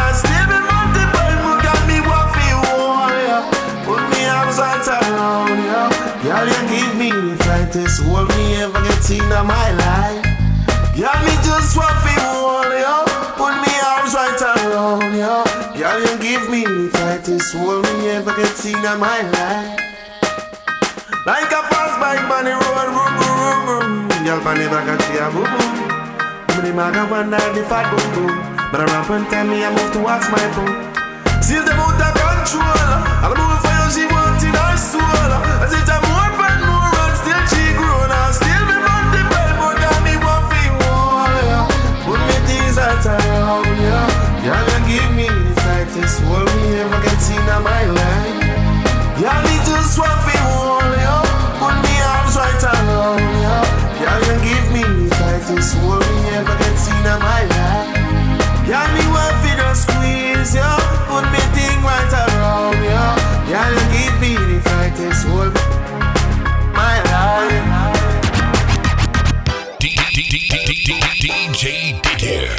got 1.63 1.81
me 1.87 1.99
feel. 2.35 3.43
Put 3.87 4.03
me 4.11 4.21
arms 4.27 4.59
right 4.59 4.87
around. 4.91 5.55
Girl, 6.23 6.47
you 6.47 6.61
give 6.69 6.95
me 6.99 7.11
the 7.11 7.37
brightest 7.45 8.03
hold 8.03 8.29
me 8.35 8.57
ever 8.63 8.83
get 8.83 9.11
in 9.11 9.29
my 9.47 9.71
life. 9.79 10.25
Girl, 10.97 11.19
me 11.27 11.35
just 11.47 11.77
want 11.77 11.95
to 12.03 12.15
hold. 12.27 12.75
Put 13.39 13.55
me 13.63 13.73
arms 13.87 14.15
right 14.15 14.43
around 14.43 15.15
you. 15.15 15.37
Girl, 15.79 16.01
you 16.01 16.15
give 16.19 16.51
me 16.51 16.65
the 16.65 16.91
tightest 16.93 17.55
hold 17.55 17.83
me 17.85 18.11
ever 18.11 18.35
get 18.35 18.65
in 18.67 18.83
my 18.99 19.21
life. 19.37 19.81
Like 21.27 21.51
a 21.51 21.63
fast 21.71 22.01
bike 22.01 22.31
on 22.31 22.45
the 22.45 22.53
road, 22.53 22.89
room, 22.95 23.15
room 23.19 23.24
girl 24.25 24.41
pan 24.41 24.57
the 24.57 24.65
back 24.73 24.89
and 24.89 25.03
she 25.05 25.21
a 25.21 25.29
boo 25.29 25.45
boo. 25.45 26.57
Me 26.57 26.61
the 26.65 26.73
maga 26.73 27.05
one 27.13 27.29
night 27.29 27.57
if 27.61 27.71
I 27.71 27.85
boom 27.93 28.07
boom. 28.17 28.33
But 28.73 28.81
a 28.81 28.87
rap 28.89 29.11
and 29.11 29.29
tell 29.29 29.45
me 29.47 29.61
I 29.63 29.69
move 29.69 29.93
towards 29.93 30.27
my 30.33 30.41
boo. 30.57 30.73
Still 31.45 31.61
the 31.61 31.77
motor 31.77 32.09
control. 32.09 32.65
I 33.21 33.29
move 33.29 33.61
for 33.61 33.69
you, 33.69 33.89
she 33.93 34.05
wanted 34.09 34.57
her 34.57 34.77
soul. 34.81 35.31
As 35.61 35.77
it 35.77 35.93
a 35.93 36.04
DJ 70.85 71.97
Didier. 72.03 72.51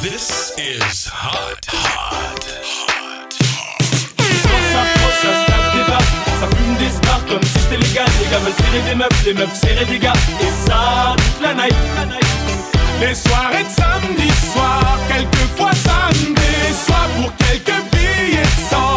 This 0.00 0.56
is 0.56 1.04
hot, 1.04 1.60
hot, 1.68 2.44
hot. 2.48 3.32
Ça 4.16 5.28
se 5.28 5.76
des 5.76 5.84
barres 5.86 6.00
Ça 6.40 6.46
fume 6.48 6.76
des 6.80 6.92
comme 7.28 7.42
si 7.42 7.58
c'était 7.58 7.76
légal 7.76 8.06
Les 8.22 8.30
gars 8.30 8.38
veulent 8.38 8.54
serrer 8.56 8.80
des 8.88 8.94
meufs, 8.94 9.24
les 9.26 9.34
meufs 9.34 9.54
serrer 9.54 9.84
des 9.84 9.98
gars 9.98 10.14
Et 10.40 10.66
ça 10.66 11.14
toute 11.14 11.42
la 11.42 11.52
night. 11.52 11.76
Les 13.02 13.14
soirées 13.14 13.64
de 13.64 13.68
samedi 13.68 14.30
soir, 14.54 14.98
quelquefois 15.08 15.72
ça 15.74 16.08
me 16.08 16.34
déçoit 16.34 17.06
pour 17.16 17.36
quelques 17.36 17.82
billets 17.92 18.40
de 18.40 18.70
sang, 18.70 18.96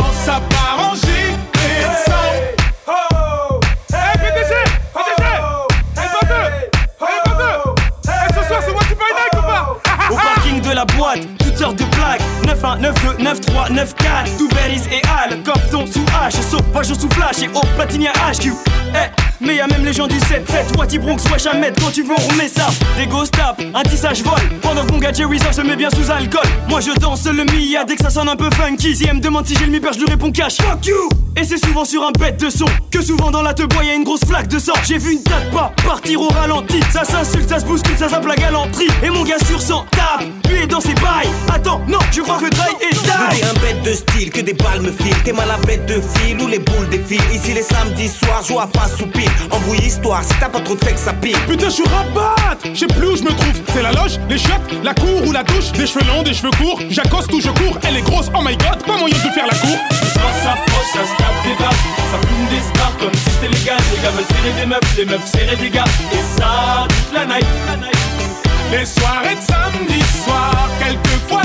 9, 12.73 13.17
2, 13.17 13.23
9, 13.23 13.41
3, 13.41 13.69
9, 13.69 13.95
4 13.95 14.37
Tout 14.37 14.47
Beris 14.49 14.81
et 14.91 15.01
Al, 15.07 15.43
Copton 15.43 15.85
sous 15.85 16.03
H. 16.05 16.41
Sauvage 16.41 16.87
sous 16.87 17.09
Flash. 17.11 17.43
Et 17.43 17.49
au 17.49 17.61
Platinia 17.75 18.11
HQ 18.11 18.47
hey, 18.95 19.11
mais 19.39 19.57
y'a 19.57 19.67
même 19.67 19.85
les 19.85 19.93
gens 19.93 20.07
du 20.07 20.17
7-7 20.17 20.77
Wati 20.77 20.97
Bronx, 20.97 21.17
wesh 21.31 21.45
Ahmed, 21.45 21.75
quand 21.79 21.91
tu 21.91 22.01
veux 22.03 22.15
on 22.17 22.31
remet 22.31 22.47
ça. 22.47 22.67
Des 22.97 23.05
ghost 23.05 23.37
tap, 23.37 23.61
un 23.73 23.83
tissage 23.83 24.23
vol 24.23 24.33
Pendant 24.61 24.85
que 24.85 24.91
mon 24.93 24.97
gars 24.97 25.13
Jerry 25.13 25.39
se 25.39 25.61
met 25.61 25.75
bien 25.75 25.89
sous 25.91 26.09
alcool. 26.09 26.47
Moi 26.67 26.79
je 26.81 26.91
danse 26.99 27.25
le 27.25 27.43
Mia. 27.45 27.83
Dès 27.85 27.95
que 27.95 28.03
ça 28.03 28.09
sonne 28.09 28.29
un 28.29 28.35
peu 28.35 28.49
funky 28.51 28.95
Si 28.95 29.05
elle 29.07 29.17
me 29.17 29.21
demande 29.21 29.45
si 29.45 29.55
j'ai 29.55 29.65
le 29.65 29.71
mi 29.71 29.79
je 29.93 29.99
lui 29.99 30.07
réponds 30.07 30.31
cash. 30.31 30.57
Fuck 30.57 30.87
you! 30.87 31.09
Et 31.37 31.43
c'est 31.43 31.63
souvent 31.63 31.83
sur 31.83 32.01
un 32.03 32.11
bête 32.11 32.39
de 32.39 32.49
son. 32.49 32.65
Que 32.89 33.01
souvent 33.01 33.29
dans 33.29 33.41
la 33.41 33.53
tebois 33.53 33.83
y'a 33.83 33.93
une 33.93 34.05
grosse 34.05 34.23
flaque 34.25 34.47
de 34.47 34.57
sang. 34.57 34.73
J'ai 34.87 34.97
vu 34.97 35.13
une 35.13 35.23
tête 35.23 35.51
pas 35.51 35.71
partir 35.85 36.21
au 36.21 36.29
ralenti. 36.29 36.79
Ça 36.91 37.03
s'insulte, 37.03 37.49
ça 37.49 37.59
se 37.59 37.65
bouscule, 37.65 37.97
ça 37.97 38.07
zappe 38.07 38.25
la 38.25 38.35
galanterie. 38.35 38.87
Et 39.03 39.09
mon 39.09 39.23
gars 39.23 39.39
sur 39.45 39.61
100 39.61 39.85
tape, 39.91 40.25
lui 40.49 40.63
est 40.63 40.67
dans 40.67 40.79
ses 40.79 40.93
bails. 40.95 41.29
Attends, 41.53 41.81
non, 41.87 41.99
je 42.11 42.21
crois 42.21 42.37
que 42.39 42.49
T'es 43.29 43.43
un 43.43 43.53
bête 43.61 43.81
de 43.83 43.93
style, 43.93 44.29
que 44.29 44.41
des 44.41 44.53
balles 44.53 44.81
me 44.81 44.91
filent 44.91 45.21
T'es 45.23 45.33
mal 45.33 45.49
à 45.49 45.57
bête 45.65 45.85
de 45.85 46.01
fil 46.15 46.39
ou 46.41 46.47
les 46.47 46.59
boules 46.59 46.89
défilent 46.89 47.21
Ici 47.33 47.53
les 47.53 47.63
samedis 47.63 48.09
soirs, 48.09 48.43
joue 48.47 48.59
à 48.59 48.67
face 48.67 48.99
ou 49.01 49.07
pile 49.07 49.29
Embrouille 49.51 49.85
histoire, 49.85 50.23
si 50.23 50.33
t'as 50.39 50.49
pas 50.49 50.59
trop 50.59 50.75
de 50.75 50.83
fait 50.83 50.93
que 50.93 50.99
ça 50.99 51.13
pile 51.13 51.37
Putain, 51.47 51.69
je 51.69 51.75
suis 51.75 51.83
rabat 51.83 52.35
Je 52.73 52.79
sais 52.79 52.87
plus 52.87 53.07
où 53.07 53.15
je 53.15 53.23
me 53.23 53.29
trouve. 53.29 53.61
C'est 53.73 53.81
la 53.81 53.91
loge, 53.91 54.19
les 54.29 54.37
chiottes, 54.37 54.83
la 54.83 54.93
cour 54.93 55.23
ou 55.25 55.31
la 55.31 55.43
douche. 55.43 55.71
Des 55.73 55.87
cheveux 55.87 56.05
longs, 56.05 56.23
des 56.23 56.33
cheveux 56.33 56.51
courts. 56.51 56.79
J'accoste 56.89 57.31
ou 57.33 57.41
je 57.41 57.49
cours. 57.49 57.77
Elle 57.87 57.97
est 57.97 58.01
grosse, 58.01 58.27
oh 58.33 58.41
my 58.41 58.55
god, 58.57 58.83
pas 58.85 58.97
moyen 58.97 59.15
de 59.15 59.31
faire 59.31 59.47
la 59.47 59.57
cour. 59.57 59.77
Les 59.91 60.07
gens 60.07 60.35
s'approchent, 60.43 60.93
ça 60.93 61.03
se 61.03 61.17
tape 61.17 61.39
des 61.43 61.55
barres 61.61 61.81
Ça 62.11 62.17
fume 62.27 62.47
des 62.49 62.63
spars 62.63 62.97
comme 62.99 63.13
si 63.13 63.29
c'était 63.31 63.53
légal 63.53 63.77
Les 63.93 64.01
gars 64.01 64.11
veulent 64.11 64.31
serrer 64.31 64.53
des 64.59 64.65
meufs, 64.65 64.97
les 64.97 65.05
meufs 65.05 65.31
serrer 65.31 65.55
des 65.55 65.69
gars 65.69 65.89
Et 66.13 66.39
ça 66.39 66.87
toute 66.87 67.13
la 67.13 67.25
night, 67.25 67.47
la 67.67 67.77
night. 67.77 67.95
Les 68.71 68.85
soirées 68.85 69.35
de 69.35 69.41
samedi 69.41 70.01
soir, 70.23 70.69
quelquefois 70.79 71.43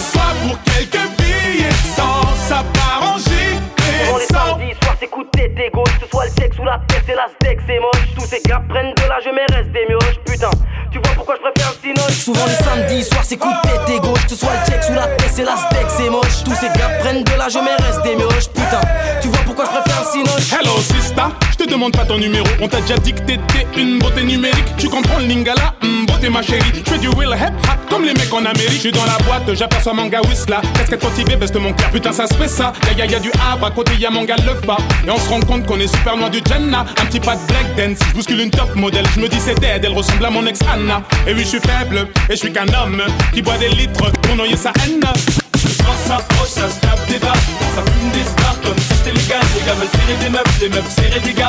ça 0.00 0.20
déçoit 0.20 0.32
pour 0.42 0.62
quelques 0.62 1.08
billets 1.18 1.68
de 1.68 1.96
sang, 1.96 2.22
ça 2.48 2.64
part 2.74 3.14
en 3.14 3.18
Souvent 3.18 4.16
les 4.16 4.26
samedis 4.26 4.74
soirs 4.82 4.96
c'est 4.98 5.06
coup 5.08 5.24
de 5.24 5.28
tête 5.30 5.52
et 5.58 5.70
gauche 5.70 5.92
Que 5.98 6.04
ce 6.04 6.10
soit 6.10 6.24
le 6.24 6.30
sexe 6.30 6.58
ou 6.58 6.64
la 6.64 6.80
tête 6.88 7.02
c'est 7.06 7.14
la 7.14 7.26
steak 7.28 7.58
c'est 7.66 7.78
moche. 7.78 8.14
Tous 8.18 8.26
ces 8.26 8.40
gars 8.42 8.62
prennent 8.68 8.94
de 8.94 9.02
l'âge 9.08 9.28
mais 9.34 9.54
restent 9.54 9.72
des 9.72 9.86
mioches. 9.88 10.18
Putain 10.24 10.50
tu 10.92 10.98
vois 10.98 11.12
pourquoi 11.14 11.36
je 11.36 11.42
préfère 11.42 11.70
le 11.70 11.88
cinoche 11.88 12.18
Souvent 12.18 12.46
les 12.46 12.64
samedis 12.64 13.04
soirs 13.04 13.22
c'est 13.24 13.36
coup 13.36 13.48
de 13.48 13.68
tête 13.68 13.96
et 13.96 14.00
gauche 14.00 14.24
Que 14.24 14.30
ce 14.30 14.36
soit 14.36 14.50
le 14.50 14.70
check 14.70 14.80
ou 14.90 14.94
la 14.94 15.06
tête 15.06 15.30
c'est 15.32 15.44
la 15.44 15.56
steak 15.56 15.86
c'est 15.88 16.10
moche. 16.10 16.44
Tous 16.44 16.54
ces 16.54 16.68
gars 16.68 16.90
prennent 17.00 17.22
de 17.22 17.34
l'âge 17.38 17.58
mais 17.62 17.76
restent 17.84 18.02
des 18.02 18.16
mioches. 18.16 18.48
Putain 18.48 18.80
tu 19.20 19.28
vois 19.28 19.40
pourquoi 19.44 19.64
je 19.66 19.70
préfère 19.70 20.00
le 20.00 20.06
cinoche 20.06 20.52
Hello 20.52 20.76
demande 21.70 21.92
pas 21.92 22.04
ton 22.04 22.18
numéro 22.18 22.46
On 22.60 22.68
t'a 22.68 22.80
déjà 22.80 22.96
dit 22.98 23.12
que 23.12 23.20
t'étais 23.20 23.66
une 23.76 23.98
beauté 23.98 24.22
numérique. 24.22 24.76
Tu 24.76 24.88
comprends 24.88 25.18
lingala, 25.18 25.74
hum, 25.82 26.04
beauté 26.06 26.28
ma 26.28 26.42
chérie. 26.42 26.60
Je 26.74 26.90
fais 26.90 26.98
du 26.98 27.08
will 27.08 27.30
hip 27.30 27.54
hop 27.64 27.78
comme 27.88 28.04
les 28.04 28.12
mecs 28.12 28.32
en 28.32 28.44
Amérique. 28.44 28.72
Je 28.72 28.78
suis 28.78 28.92
dans 28.92 29.04
la 29.04 29.18
boîte, 29.24 29.54
j'aperçois 29.54 29.92
mon 29.92 30.06
gars 30.06 30.20
Whistla 30.28 30.60
Casquette 30.74 31.02
motivée, 31.02 31.36
veste 31.36 31.56
mon 31.56 31.72
cœur 31.72 31.90
Putain 31.90 32.12
ça 32.12 32.26
se 32.26 32.34
fait 32.34 32.48
ça, 32.48 32.72
ya 32.86 33.04
ya 33.04 33.12
ya 33.12 33.18
du 33.20 33.30
Havre 33.50 33.66
À 33.66 33.70
côté 33.70 33.92
y'a 33.96 34.10
mon 34.10 34.24
gars 34.24 34.36
le 34.36 34.54
fa 34.66 34.76
Et 35.06 35.10
on 35.10 35.18
se 35.18 35.28
rend 35.28 35.40
compte 35.40 35.66
qu'on 35.66 35.78
est 35.78 35.86
super 35.86 36.16
loin 36.16 36.28
du 36.28 36.40
Jenna. 36.46 36.80
Un 37.00 37.06
petit 37.06 37.20
pas 37.20 37.36
de 37.36 37.46
black 37.46 37.76
dance, 37.76 37.98
je 38.08 38.14
bouscule 38.14 38.40
une 38.40 38.50
top 38.50 38.74
modèle. 38.74 39.04
Je 39.14 39.20
me 39.20 39.28
dis 39.28 39.38
c'est 39.38 39.58
dead, 39.60 39.84
elle 39.84 39.92
ressemble 39.92 40.24
à 40.24 40.30
mon 40.30 40.44
ex 40.46 40.60
Anna. 40.72 41.02
Et 41.26 41.34
oui 41.34 41.42
je 41.42 41.48
suis 41.48 41.60
faible, 41.60 42.08
et 42.28 42.32
je 42.32 42.36
suis 42.36 42.52
qu'un 42.52 42.68
homme 42.68 43.02
Qui 43.32 43.42
boit 43.42 43.58
des 43.58 43.68
litres 43.68 44.10
pour 44.22 44.36
noyer 44.36 44.56
sa 44.56 44.72
haine. 44.84 45.00
Les 45.00 45.74
gens 45.76 45.96
s'approchent, 46.06 46.48
ça 46.48 46.68
se 46.68 46.80
tape 46.80 47.06
des 47.08 47.18
barres 47.18 47.34
Ça 47.74 47.82
fume 47.82 48.10
des 48.10 48.30
comme 48.62 48.78
si 48.78 48.94
c'était 48.94 49.16
légal. 49.16 49.40
Les 49.54 49.66
gars 49.66 49.74
veulent 49.74 49.88
serrer 49.88 50.24
des 50.24 50.30
meufs, 50.30 50.60
les 50.60 50.68
meufs 50.68 50.94
serrer 50.94 51.20
des 51.20 51.32
gars 51.32 51.48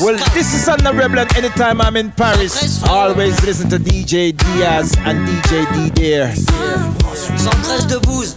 Well, 0.00 0.16
this 0.34 0.54
is 0.54 0.68
on 0.68 0.78
the 0.78 0.92
Rebel 0.92 1.20
anytime 1.36 1.80
I'm 1.80 1.96
in 1.96 2.10
Paris. 2.10 2.82
I 2.82 2.88
always 2.88 3.40
listen 3.44 3.68
to 3.70 3.78
DJ 3.78 4.36
Diaz 4.36 4.96
and 5.04 5.26
DJ 5.26 5.64
Didier. 5.72 6.34
113 6.34 7.86
de 7.86 7.98
bouse. 8.00 8.36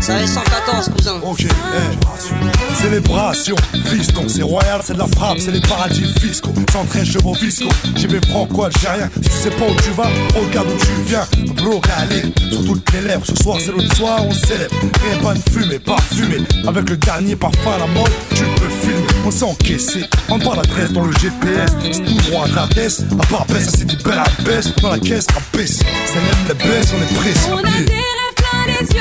Ça 0.00 0.20
est 0.20 0.26
114, 0.26 0.88
cousin. 0.96 1.20
Ok, 1.22 1.44
eh. 1.44 2.82
Célébration, 2.82 3.54
fiston, 3.84 4.24
c'est 4.26 4.42
royal, 4.42 4.80
c'est 4.82 4.94
de 4.94 4.98
la 4.98 5.06
frappe, 5.06 5.38
c'est 5.38 5.52
les 5.52 5.60
paradis 5.60 6.04
fiscaux. 6.20 6.52
113 6.72 7.04
chevaux 7.04 7.34
fiscaux, 7.34 7.68
j'y 7.94 8.08
vais 8.08 8.20
franco 8.28 8.64
algérien. 8.64 9.08
Si 9.22 9.28
tu 9.28 9.30
sais 9.30 9.50
pas 9.50 9.66
où 9.66 9.74
tu 9.82 9.90
vas, 9.90 10.10
regarde 10.34 10.68
où 10.68 10.78
tu 10.78 10.90
viens. 11.06 11.26
Bro, 11.54 11.80
calé, 11.80 12.22
sur 12.50 12.64
toutes 12.64 12.92
les 12.92 13.02
lèvres. 13.02 13.24
Ce 13.24 13.36
soir, 13.36 13.58
c'est 13.60 13.70
l'autre 13.70 13.94
soir, 13.94 14.24
on 14.26 14.32
célèbre. 14.32 14.74
Rien 15.04 15.22
pas 15.22 15.34
de 15.34 15.50
fumée, 15.50 15.78
parfumé. 15.78 16.38
Avec 16.66 16.90
le 16.90 16.96
dernier 16.96 17.36
parfum 17.36 17.72
à 17.76 17.78
la 17.78 17.86
mode, 17.86 18.10
tu 18.34 18.42
peux 18.56 18.68
filmer. 18.68 19.01
On 19.32 19.34
s'est 19.34 19.44
encaissé, 19.44 20.04
on 20.28 20.38
pas 20.38 20.56
l'adresse 20.56 20.92
dans 20.92 21.04
le 21.04 21.12
GPS. 21.12 21.70
C'est 21.90 22.04
tout 22.04 22.30
droit 22.30 22.44
à 22.44 22.48
la 22.48 22.66
baisse. 22.66 23.02
À 23.18 23.26
part 23.28 23.46
baisse, 23.46 23.70
c'est 23.78 23.86
du 23.86 23.96
bel 23.96 24.18
à 24.18 24.24
baisse. 24.42 24.74
Dans 24.76 24.90
la 24.90 24.98
caisse, 24.98 25.26
à 25.34 25.56
baisse. 25.56 25.78
C'est 26.04 26.16
même 26.16 26.48
la 26.48 26.54
baisse, 26.54 26.92
on 26.94 27.02
est 27.02 27.14
pressé. 27.14 27.50
On 27.50 27.56
a 27.56 27.62
des 27.62 27.92
rêves 27.94 28.34
plein 28.36 28.66
les 28.66 28.86
yeux 28.94 29.00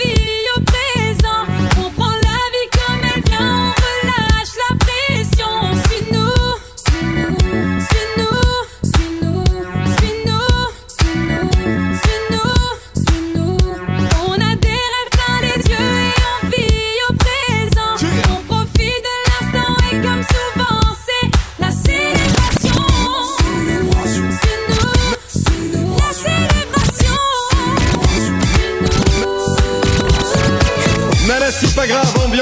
et 0.00 0.14
on 0.18 0.23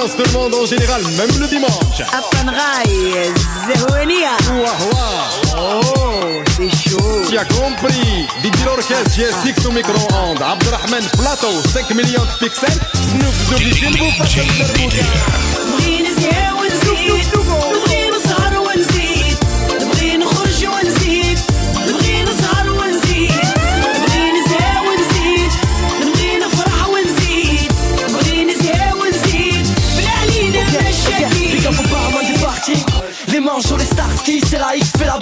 on 0.04 0.08
se 0.08 0.16
demande 0.16 0.54
en 0.54 0.66
général, 0.66 1.02
même 1.16 1.30
le 1.38 1.46
dimanche. 1.46 2.00
Apanrai, 2.12 3.32
Zéoenia. 3.66 4.36
Ouah, 4.54 4.76
Oh, 5.56 5.80
c'est 6.56 6.90
chaud. 6.90 7.24
Tu 7.28 7.38
as 7.38 7.44
compris. 7.44 8.26
DJ 8.42 8.64
l'orchestre, 8.64 9.10
GSX 9.16 9.66
au 9.66 9.70
micro-ondes. 9.72 10.42
Abdelrahman 10.42 11.04
Plato, 11.18 11.50
5 11.72 11.90
millions 11.94 12.24
de 12.24 12.44
pixels. 12.44 12.80
Snoop 12.94 13.50
Doggy, 13.50 13.96
vous 13.98 14.10
fasse 14.18 14.36
le 14.36 14.64
bouquin. 14.82 15.04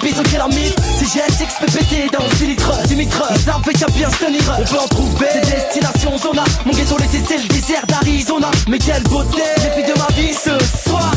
Bise 0.01 0.19
au 0.19 0.23
pyramide 0.23 0.73
C'est 0.97 1.05
GSX 1.05 1.59
PPT 1.59 2.11
dans 2.11 2.27
6 2.37 2.45
litres 2.47 2.83
10 2.87 2.95
litres 2.95 3.23
Ils 3.31 3.39
savent 3.39 3.61
qu'à 3.61 3.85
bien 3.87 4.09
se 4.09 4.17
tenir. 4.17 4.41
On 4.59 4.63
peut 4.63 4.79
en 4.79 4.87
trouver 4.87 5.27
Des 5.33 5.51
destinations 5.51 6.17
zona 6.17 6.43
Mon 6.65 6.73
ghetto 6.73 6.97
l'été 6.97 7.21
c'est 7.27 7.37
le 7.37 7.47
désert 7.47 7.85
d'Arizona. 7.87 8.49
Mais 8.67 8.77
quelle 8.77 9.03
beauté 9.03 9.41
Les 9.57 9.83
filles 9.83 9.93
de 9.93 9.99
ma 9.99 10.07
vie 10.15 10.33
ce 10.33 10.51
soir. 10.83 11.11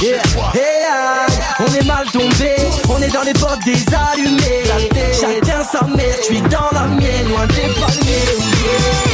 Yeah, 0.00 0.22
yeah, 0.54 0.54
yeah, 0.54 1.26
On 1.60 1.74
est 1.74 1.84
mal 1.84 2.06
tombé. 2.10 2.56
On 2.88 3.02
est 3.02 3.12
dans 3.12 3.22
les 3.22 3.32
bottes 3.34 3.64
des 3.64 3.84
allumés. 3.94 4.62
Chacun 5.12 5.64
sa 5.64 5.84
mère. 5.86 6.14
Je 6.20 6.24
suis 6.24 6.40
dans 6.42 6.70
la 6.72 6.86
mienne 6.86 7.28
Loin 7.28 7.46
des 7.46 7.74
palmiers 7.80 9.07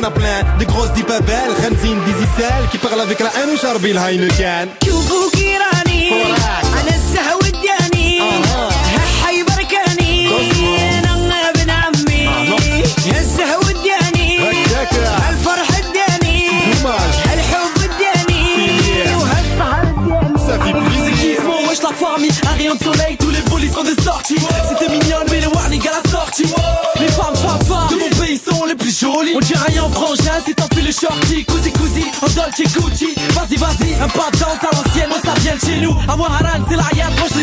en 0.00 0.04
a 0.04 0.10
plein. 0.10 0.42
Des 0.58 0.66
grosses 0.66 0.92
dit 0.92 1.02
pas 1.02 1.20
belles, 1.20 1.54
Khanzine, 1.62 1.98
Dizicel, 2.04 2.68
qui 2.70 2.78
parle 2.78 3.00
avec 3.00 3.20
la 3.20 3.30
haine 3.36 3.50
ou 3.52 3.56
Charbil 3.56 3.96
Heineken. 3.96 4.68
On 29.34 29.40
dit 29.40 29.54
rien 29.54 29.84
en 29.84 29.90
frangin, 29.90 30.40
si 30.44 30.54
t'enfiles 30.54 30.86
le 30.86 30.92
shorty 30.92 31.44
Cousi, 31.44 31.72
cousi, 31.72 32.04
en 32.22 32.26
Dolce 32.26 32.74
Gucci 32.74 33.14
Vas-y, 33.34 33.56
vas-y, 33.56 33.94
un 33.94 34.08
pas 34.08 34.30
de 34.32 34.38
danse 34.38 34.58
à 34.60 34.74
l'ancienne, 34.74 35.10
ça 35.24 35.34
vient 35.40 35.54
de 35.54 35.60
chez 35.60 35.80
nous 35.80 35.94
moi, 36.16 36.28
Haran, 36.28 36.64
c'est 36.68 36.76
la 36.76 36.88
yad, 36.94 37.12
moi 37.18 37.28
je 37.32 37.40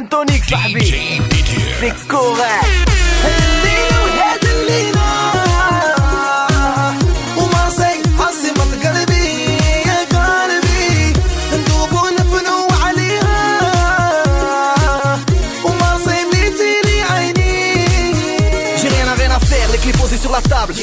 افريكان 0.00 0.08
تونيك 0.08 0.42
صاحبي 0.50 0.84
سي 0.84 1.92
كوريكت 2.10 2.99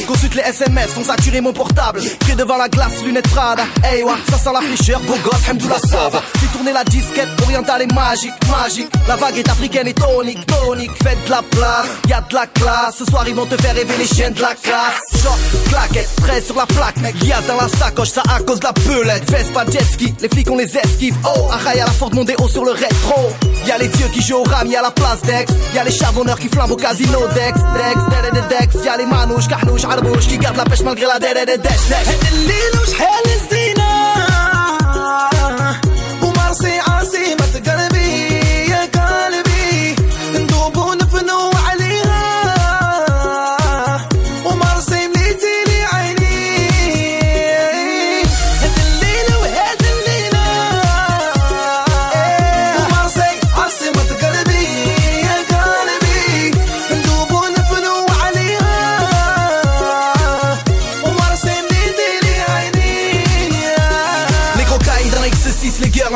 la. 0.09 0.15
Consulte 0.15 0.35
les 0.35 0.43
SMS, 0.43 0.91
font 0.91 1.05
saturer 1.05 1.41
mon 1.41 1.53
portable. 1.53 2.01
Près 2.21 2.35
devant 2.35 2.57
la 2.57 2.69
glace, 2.69 3.03
lunettes 3.05 3.29
Prada. 3.29 3.65
Hey 3.85 4.03
wa, 4.03 4.17
ça 4.31 4.39
sent 4.39 4.51
la 4.53 4.61
fraîcheur, 4.61 5.01
beau 5.01 5.17
gosse, 5.23 5.49
Hamdoullah 5.51 5.79
ça 5.79 6.09
va. 6.09 6.23
Fais 6.39 6.47
tourner 6.53 6.73
la 6.73 6.85
disquette, 6.85 7.29
orientale 7.43 7.83
et 7.83 7.95
magique, 7.95 8.33
magique. 8.49 8.89
La 9.07 9.17
vague 9.17 9.37
est 9.37 9.49
africaine 9.49 9.87
et 9.87 9.95
tonique, 9.95 10.45
tonique. 10.47 10.91
Faites 11.03 11.25
de 11.27 11.31
la 11.31 11.43
place, 11.43 11.87
y 12.09 12.13
a 12.13 12.21
de 12.21 12.35
la 12.35 12.47
classe. 12.47 12.97
Ce 12.99 13.05
soir 13.05 13.25
ils 13.29 13.35
vont 13.35 13.47
te 13.47 13.61
faire 13.61 13.75
rêver 13.75 13.97
les 13.99 14.07
chiens 14.07 14.31
de 14.31 14.41
la 14.41 14.55
classe. 14.55 15.23
Short, 15.23 15.39
claquette, 15.69 16.09
prêt 16.17 16.41
sur 16.41 16.57
la 16.57 16.67
plaque, 16.67 16.97
mec. 16.99 17.15
Lias 17.23 17.43
dans 17.47 17.57
la 17.57 17.69
sacoche, 17.69 18.11
ça 18.11 18.23
à 18.29 18.41
cause 18.41 18.61
de 18.61 18.65
la 18.65 18.73
pelette. 18.73 19.31
Veste 19.31 19.53
pas 19.53 19.67
jet 19.67 19.85
ski, 19.85 20.15
les 20.21 20.29
flics 20.29 20.51
on 20.51 20.57
les 20.57 20.77
esquive. 20.77 21.17
Oh, 21.25 21.51
Arraille 21.51 21.81
à 21.81 21.87
la 21.87 21.91
Ford 21.93 22.15
Mondeo 22.15 22.49
sur 22.49 22.65
le 22.65 22.73
rétro. 22.73 23.31
Y 23.67 23.71
a 23.71 23.79
les 23.79 23.89
dieux 23.89 24.09
qui 24.13 24.23
jouent 24.23 24.37
au 24.37 24.45
ram, 24.45 24.67
y 24.69 24.77
a 24.77 24.83
la 24.83 24.91
place 24.91 25.21
d'ex. 25.23 25.53
Y 25.75 25.79
a 25.79 25.85
les 25.85 25.93
charbonneurs 25.93 26.39
qui 26.39 26.49
flambent 26.49 26.73
au 26.73 26.77
casino 26.77 27.19
Dex, 27.35 27.59
Dex, 27.75 28.49
Dex, 28.49 28.73
Dex. 28.73 28.85
Y 28.85 28.89
a 28.89 28.97
les 28.97 29.07
manouches, 29.07 29.49
carnouches, 29.49 29.85
barbouche 30.01 30.27
qui 30.27 30.39
garde 30.39 30.57
la 30.57 30.65
pêche 30.65 30.83
malgré 30.83 31.07
la 31.07 31.19
dette 31.19 31.39
et 31.43 31.47
des 31.47 31.59
dettes. 31.59 31.73
Elle 31.91 33.88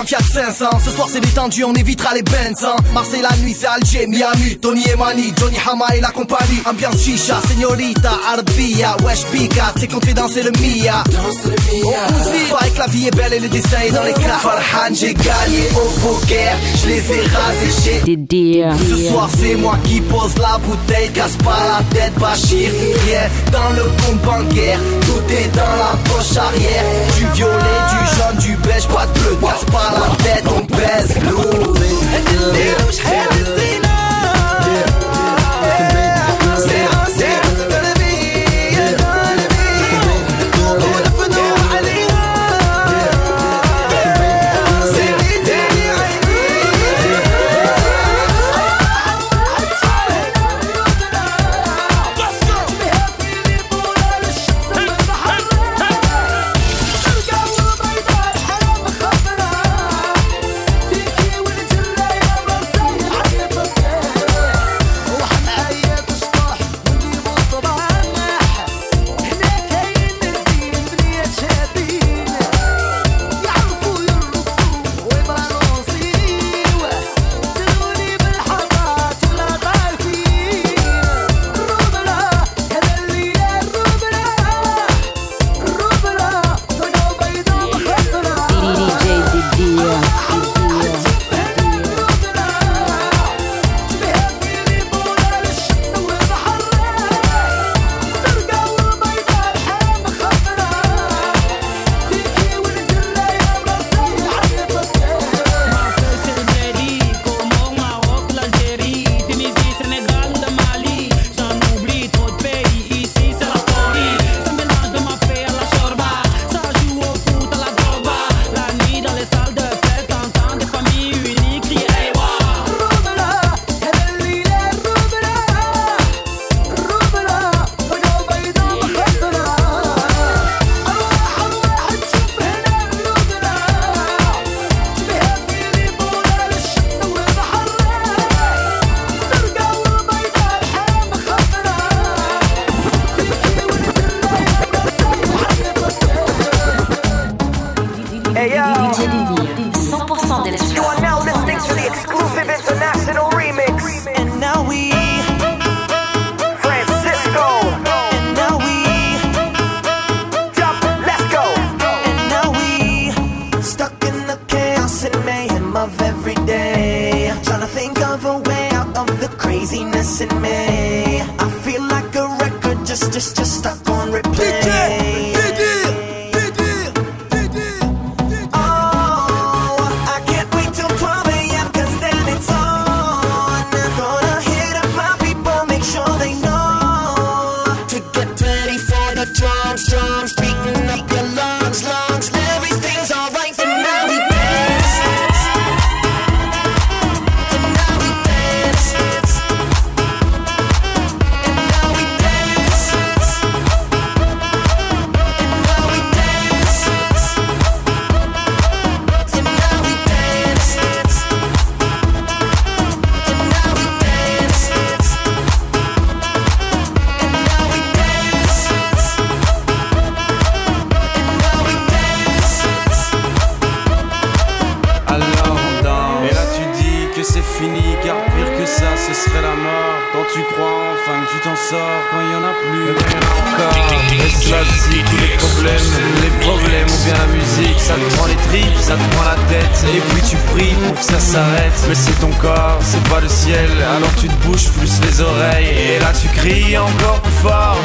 confiança 0.02 0.31
les 0.42 0.52
girls 0.52 0.68
en 0.72 0.78
Fiat 0.78 0.78
500 0.78 0.78
Ce 0.84 0.90
soir 0.90 1.08
c'est 1.10 1.20
détendu, 1.20 1.64
on 1.64 1.74
évitera 1.74 2.14
les 2.14 2.22
Benz 2.22 2.64
hein. 2.64 2.76
Marseille 2.92 3.22
la 3.22 3.36
nuit 3.38 3.56
c'est 3.58 3.66
Alger, 3.66 4.06
Miami. 4.06 4.58
Tony 4.60 4.84
et 4.92 4.96
Mani, 4.96 5.32
Johnny 5.38 5.56
Hama 5.66 5.86
et 5.96 6.00
la 6.00 6.10
compagnie. 6.10 6.60
Ambiance 6.68 7.02
chicha, 7.02 7.40
señorita, 7.48 8.12
Arbia 8.32 8.96
Wesh 9.04 9.24
Pika, 9.26 9.72
c'est 9.78 9.88
qu'on 9.88 10.00
fait 10.00 10.14
danser 10.14 10.42
le 10.42 10.50
Mia. 10.52 11.04
Danse 11.10 11.44
le 11.44 11.50
Mia. 11.50 11.98
Paraît 12.50 12.70
que 12.70 12.78
la 12.78 12.86
vie 12.86 13.06
est 13.06 13.16
belle 13.16 13.32
et 13.32 13.40
le 13.40 13.48
destin 13.48 13.80
est 13.86 13.92
dans 13.92 14.02
les 14.02 14.12
cartes 14.12 14.42
Farhan, 14.42 14.94
j'ai 14.94 15.14
gagné 15.14 15.68
au 15.74 16.00
poker. 16.00 16.56
Je 16.82 16.88
les 16.88 17.12
ai 17.12 17.20
rasés 17.26 17.82
chez 17.82 18.78
Ce 18.88 19.08
soir 19.08 19.28
c'est 19.38 19.54
moi 19.54 19.76
qui 19.84 20.00
pose 20.00 20.36
la 20.38 20.58
bouteille. 20.58 21.10
Casse 21.12 21.36
pas 21.44 21.58
la 21.68 21.98
tête, 21.98 22.14
Bachir. 22.18 22.70
Rien 23.06 23.28
dans 23.52 23.70
le 23.76 23.82
compte 23.82 24.20
bancaire 24.22 24.78
Tout 25.02 25.32
est 25.32 25.54
dans 25.54 25.76
la 25.76 25.96
poche 26.04 26.36
arrière. 26.36 26.84
Du 27.16 27.26
violet, 27.34 27.78
du 27.90 28.16
jaune, 28.16 28.38
du 28.38 28.56
beige 28.62 28.86
Pas 28.88 29.06
de 29.06 29.18
bleu, 29.20 29.36
casse 29.40 29.64
pas 29.70 29.92
la 29.92 30.24
tête, 30.24 30.31
حياتهم 30.32 30.66
باس 30.66 31.16
الاولي 31.16 31.90
انا 32.16 32.88
مش 32.88 33.00
حياتهم 33.00 33.31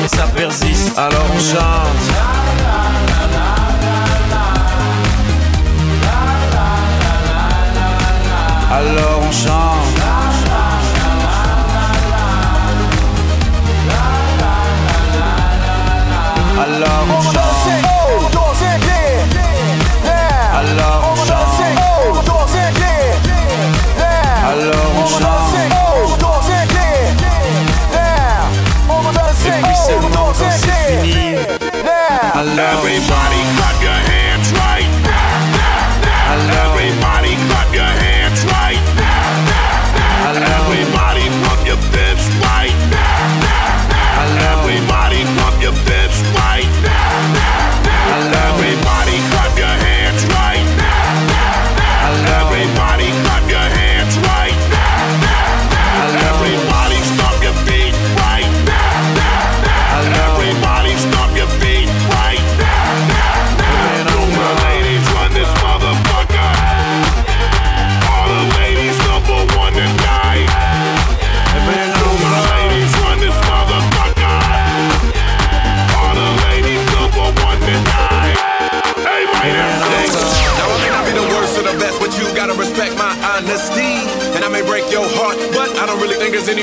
ça 0.08 0.24
persiste, 0.36 0.98
alors 0.98 1.26
on 1.34 1.40
chante. 1.40 1.88
Alors 8.72 9.22
on 9.28 9.32
chante. 9.32 9.77
down. 32.58 32.78
Everybody 32.80 33.17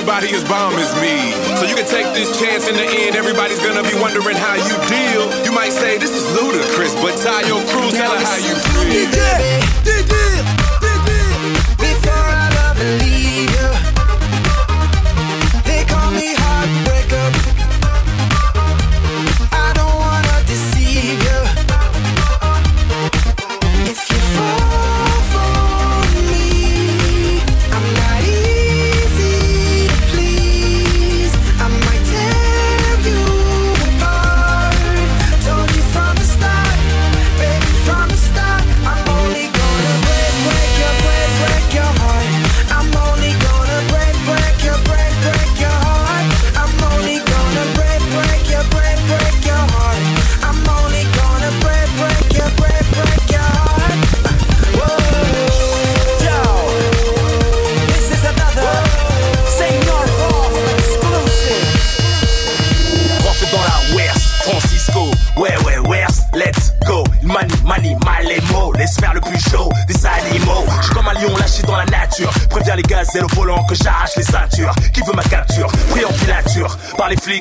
everybody 0.04 0.36
is 0.36 0.44
bomb 0.44 0.74
as 0.74 0.92
me. 1.00 1.32
So 1.56 1.64
you 1.64 1.74
can 1.74 1.88
take 1.88 2.04
this 2.12 2.38
chance 2.38 2.68
in 2.68 2.76
the 2.76 2.84
end, 2.84 3.16
everybody's 3.16 3.58
gonna 3.58 3.82
be 3.82 3.98
wondering 3.98 4.36
how 4.36 4.52
you 4.52 4.76
deal. 4.84 5.44
You 5.46 5.52
might 5.52 5.72
say 5.72 5.96
this 5.96 6.14
is 6.14 6.30
ludicrous, 6.36 6.94
but 6.96 7.16
tie 7.16 7.48
your 7.48 7.64
crew, 7.72 7.90
tell 7.90 8.12
her 8.12 8.22
how 8.22 8.36
you 8.36 8.54
feel. 8.54 9.23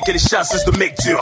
quelle 0.04 0.16
est 0.16 0.28
chasse 0.28 0.64
de 0.64 0.76
mec 0.76 0.96
dur 1.02 1.20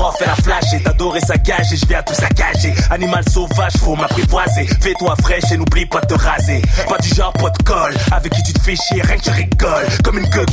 la 0.00 0.08
page, 0.08 0.08
je 0.08 0.08
suis 0.08 0.08
off, 0.08 0.14
elle 0.20 0.30
a 0.30 0.34
flashé. 0.36 0.82
T'adorer 0.82 1.20
sa 1.20 1.36
gage 1.36 1.72
et 1.72 1.76
je 1.76 1.86
viens 1.86 2.02
tout 2.02 2.14
saccager. 2.14 2.74
Animal 2.90 3.24
sauvage, 3.28 3.72
faut 3.78 3.96
m'apprivoiser. 3.96 4.66
Fais-toi 4.80 5.14
fraîche 5.22 5.52
et 5.52 5.56
n'oublie 5.56 5.86
pas 5.86 6.00
de 6.00 6.06
te 6.06 6.14
raser. 6.14 6.62
Pas 6.88 6.98
du 6.98 7.08
genre 7.08 7.32
pot 7.32 7.50
de 7.50 7.62
colle, 7.62 7.94
avec 8.12 8.32
qui 8.32 8.42
tu 8.42 8.52
te 8.52 8.60
fais 8.60 8.76
chier, 8.76 9.02
rien 9.02 9.16
que 9.16 9.22
tu 9.22 9.30
rigoles. 9.30 9.88
Comme 10.04 10.18
une 10.18 10.28
gueule. 10.28 10.46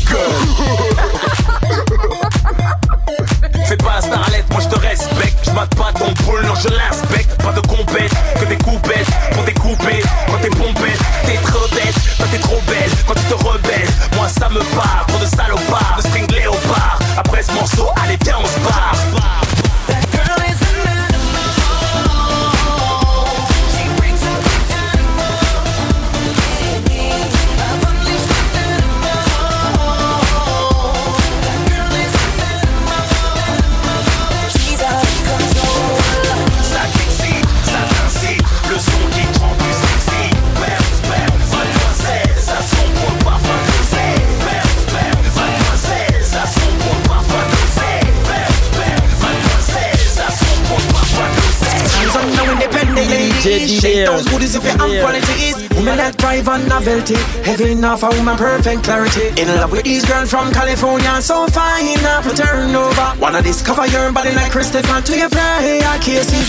Fais 3.68 3.78
pas 3.78 3.98
un 3.98 4.02
starlet, 4.02 4.46
moi 4.52 4.62
je 4.62 4.68
te 4.68 4.80
respecte. 4.80 5.38
Je 5.44 5.52
pas 5.52 5.92
ton 5.94 6.12
boule, 6.24 6.46
non 6.46 6.56
je 6.56 6.70
l'inspecte. 6.70 7.42
Pas 7.42 7.52
de 7.52 7.62
compète, 7.62 8.12
que 8.40 8.46
des 8.46 8.58
coupettes 8.58 9.08
pour 9.34 9.44
découper. 9.44 10.04
Quand 10.28 10.38
t'es 10.42 10.50
pompette, 10.50 11.00
t'es 11.26 11.38
trop 11.44 11.68
bête. 11.74 11.96
Toi 12.18 12.26
t'es 12.32 12.40
trop 12.40 12.62
belle, 12.68 12.92
quand 13.08 13.14
tu 13.16 13.24
te 13.24 13.34
rebelles. 13.34 13.90
Moi 14.16 14.28
ça 14.30 14.50
me 14.50 14.60
part, 14.76 15.06
trop 15.08 15.20
de 15.20 15.26
salopards, 15.26 15.96
de 15.98 16.08
string 16.08 16.32
léopard. 16.32 17.00
Après 17.18 17.44
ce 17.44 17.52
morceau, 17.52 17.90
allez 18.04 18.18
viens 18.24 18.38
on 18.42 18.46
se 18.46 18.60
barre. 18.60 19.07
shake 53.56 54.06
those 54.06 54.26
booties 54.30 54.56
if 54.56 54.64
your 54.64 54.78
hand 54.78 55.02
quality 55.02 55.32
is. 55.50 55.67
Women 55.78 55.98
that 55.98 56.18
thrive 56.18 56.50
on 56.50 56.66
novelty. 56.68 57.14
Heavy 57.46 57.72
enough 57.72 58.02
a 58.02 58.10
woman 58.10 58.36
perfect 58.36 58.84
clarity. 58.84 59.30
In 59.40 59.48
love 59.62 59.72
with 59.72 59.84
these 59.84 60.04
girls 60.06 60.32
from 60.32 60.52
California 60.52 61.22
So 61.22 61.46
fine 61.54 62.02
up 62.02 62.26
turn 62.34 62.74
over. 62.74 63.14
Wanna 63.22 63.42
discover 63.42 63.86
your 63.86 64.12
body 64.12 64.34
like 64.34 64.52
Christopher 64.52 65.02
To 65.02 65.14
your 65.16 65.30
fly, 65.30 65.80
I 65.86 66.02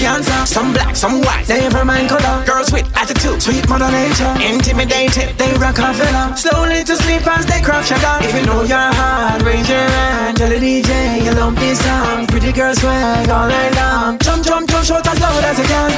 answer 0.08 0.46
Some 0.46 0.72
black, 0.72 0.96
some 0.96 1.20
white, 1.20 1.46
never 1.48 1.84
mind 1.84 2.08
color 2.08 2.44
Girls 2.46 2.72
with 2.72 2.88
attitude, 2.96 3.42
sweet 3.42 3.68
mother 3.68 3.90
nature. 3.92 4.32
Intimidated, 4.40 5.36
they 5.36 5.52
rock 5.60 5.76
a 5.78 5.92
fella 5.92 6.34
Slowly 6.34 6.82
to 6.84 6.96
sleep 6.96 7.26
as 7.26 7.44
they 7.44 7.60
craft 7.60 7.88
sugar. 7.88 8.16
If 8.24 8.32
you 8.32 8.46
know 8.46 8.62
your 8.64 8.90
heart, 8.96 9.42
raise 9.42 9.68
your 9.68 9.78
hand 9.78 10.38
Tell 10.38 10.48
the 10.48 10.56
DJ 10.56 11.22
you 11.24 11.32
love 11.32 11.54
this 11.56 11.78
song 11.84 12.26
Pretty 12.28 12.52
girl 12.52 12.74
swag 12.74 13.28
all 13.28 13.48
night 13.48 13.74
long. 13.74 14.18
Jump, 14.18 14.44
jump, 14.44 14.70
jump, 14.70 14.84
shout 14.84 15.06
as 15.06 15.20
loud 15.20 15.44
as 15.44 15.58
you 15.58 15.64
can. 15.64 15.90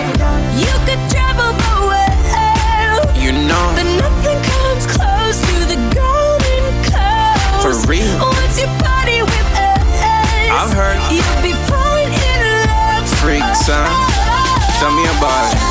You 0.58 0.74
could 0.86 1.09
Son. 13.70 13.86
Tell 14.80 14.90
me 14.90 15.04
about 15.04 15.54
it. 15.54 15.69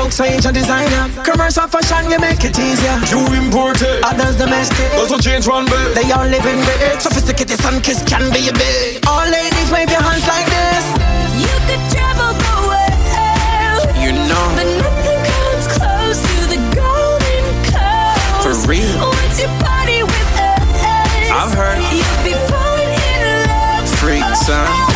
Suitcase, 0.00 0.08
pocketbook, 0.08 0.12
size 0.12 0.46
and 0.46 0.54
designer. 0.54 1.24
Commercial 1.24 1.66
fashion, 1.68 2.10
you 2.10 2.18
make 2.18 2.42
it 2.44 2.58
easier. 2.58 2.96
You 3.10 3.20
imported. 3.34 4.02
Others 4.04 4.36
domestic. 4.36 4.92
Also 4.94 5.18
change 5.18 5.46
one 5.46 5.66
bill. 5.66 5.94
They 5.94 6.10
all 6.12 6.26
live 6.26 6.44
in 6.46 6.60
bed. 6.64 7.00
Sophisticated 7.02 7.58
sun 7.60 7.80
kiss 7.82 8.02
can 8.06 8.32
be 8.32 8.48
a 8.48 8.52
bit. 8.52 9.06
All 9.06 9.26
ladies 9.28 9.70
wave 9.70 9.90
your 9.90 10.00
hands 10.02 10.26
like 10.26 10.46
this. 10.46 10.84
You 11.36 11.52
could 11.68 11.82
travel 11.92 12.32
the 12.32 12.54
world, 12.68 13.96
You 14.00 14.12
know. 14.12 14.44
but 14.56 14.68
nothing 14.80 15.20
comes 15.28 15.66
close 15.76 16.18
to 16.20 16.38
the 16.48 16.60
golden 16.74 17.44
coast. 17.68 18.42
For 18.44 18.54
real. 18.68 19.08
Once 19.08 19.40
you 19.40 19.48
party 19.60 20.02
with 20.02 20.30
us, 20.40 21.30
I've 21.30 21.54
heard. 21.54 21.78
you'll 21.92 22.24
be 22.24 22.34
falling 22.48 22.92
in 22.92 23.20
love. 23.48 23.88
Freak, 24.00 24.24
son. 24.46 24.89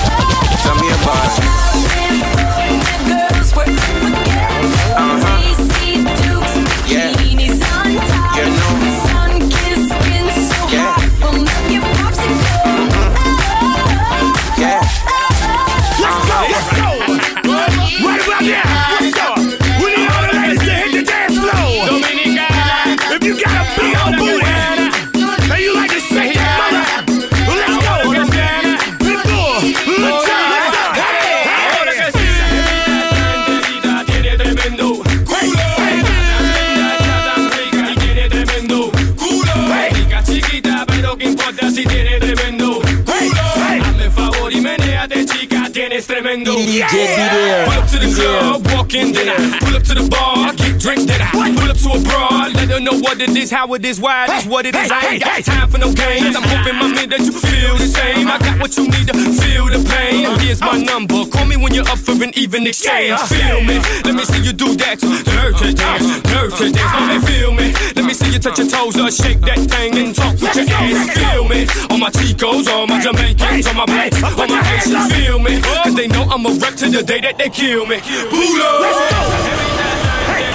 Tremendo. 46.94 47.64
Pull 47.64 47.78
up 47.78 47.88
to 47.90 47.98
the 47.98 48.14
club, 48.14 48.66
walk 48.72 48.94
in, 48.94 49.12
then 49.12 49.28
I 49.28 49.58
pull 49.58 49.76
up 49.76 49.82
to 49.82 49.94
the 49.94 50.08
bar, 50.08 50.53
get 50.64 50.80
drinks, 50.80 51.04
then 51.04 51.20
I 51.20 51.30
pull 51.30 51.68
up 51.68 51.76
to 51.76 51.90
a 51.92 52.00
broad, 52.00 52.54
let 52.54 52.68
her 52.70 52.80
know 52.80 52.96
what 52.98 53.20
it 53.20 53.36
is, 53.36 53.50
how 53.50 53.72
it 53.74 53.84
is, 53.84 54.00
why 54.00 54.24
it 54.24 54.30
is, 54.30 54.46
what 54.46 54.66
it 54.66 54.74
is. 54.74 54.90
I 54.90 55.00
ain't 55.14 55.22
got 55.22 55.44
time 55.44 55.68
for 55.68 55.78
no 55.78 55.92
games. 55.92 56.36
I'm 56.36 56.42
hoping, 56.42 56.76
my 56.80 56.88
man, 56.88 57.08
that 57.10 57.20
you 57.20 57.32
feel 57.32 57.76
the 57.76 57.86
same. 57.86 58.28
I 58.28 58.38
got 58.38 58.58
what 58.60 58.76
you 58.76 58.84
need 58.88 59.06
to 59.08 59.14
feel 59.14 59.66
the 59.68 59.80
pain. 59.84 60.26
Uh, 60.26 60.38
Here's 60.38 60.60
my 60.60 60.80
uh. 60.80 60.90
number. 60.90 61.26
Call 61.26 61.46
me 61.46 61.56
when 61.56 61.74
you're 61.74 61.88
up 61.88 61.98
for 61.98 62.12
an 62.12 62.32
even 62.34 62.66
exchange. 62.66 63.20
Feel 63.28 63.60
me? 63.60 63.76
Let 64.04 64.14
me 64.14 64.24
see 64.24 64.40
you 64.40 64.52
do 64.52 64.74
that 64.76 65.02
uh, 65.04 65.22
dirty 65.22 65.74
dance, 65.74 66.08
dirty 66.24 66.72
dance. 66.72 66.92
Let 66.96 67.08
me 67.12 67.18
feel 67.28 67.52
me? 67.52 67.66
Let 67.96 68.04
me 68.04 68.14
see 68.14 68.32
you 68.32 68.38
touch 68.38 68.58
your 68.58 68.68
toes 68.68 68.96
or 68.96 69.10
shake 69.10 69.40
that 69.44 69.60
thing 69.60 69.98
and 69.98 70.14
talk 70.14 70.32
with 70.40 70.56
your 70.56 70.66
ass. 70.70 71.12
Feel 71.12 71.44
me? 71.48 71.66
All 71.90 71.98
my 71.98 72.10
Chicos, 72.10 72.68
all 72.68 72.86
my 72.86 73.00
Jamaicans, 73.00 73.66
all 73.66 73.74
my 73.74 73.86
blacks, 73.86 74.22
all 74.22 74.48
my 74.48 74.62
Haitians. 74.62 75.12
Feel 75.12 75.38
me? 75.38 75.60
Cause 75.60 75.94
they 75.94 76.08
know 76.08 76.24
I'm 76.30 76.46
a 76.46 76.52
wreck 76.56 76.74
to 76.80 76.88
the 76.88 77.02
day 77.02 77.20
that 77.20 77.38
they 77.38 77.50
kill 77.50 77.86
me. 77.86 78.00
Pull 78.00 78.62
up. 78.62 78.80
Let's 78.80 79.12
go 79.12 80.53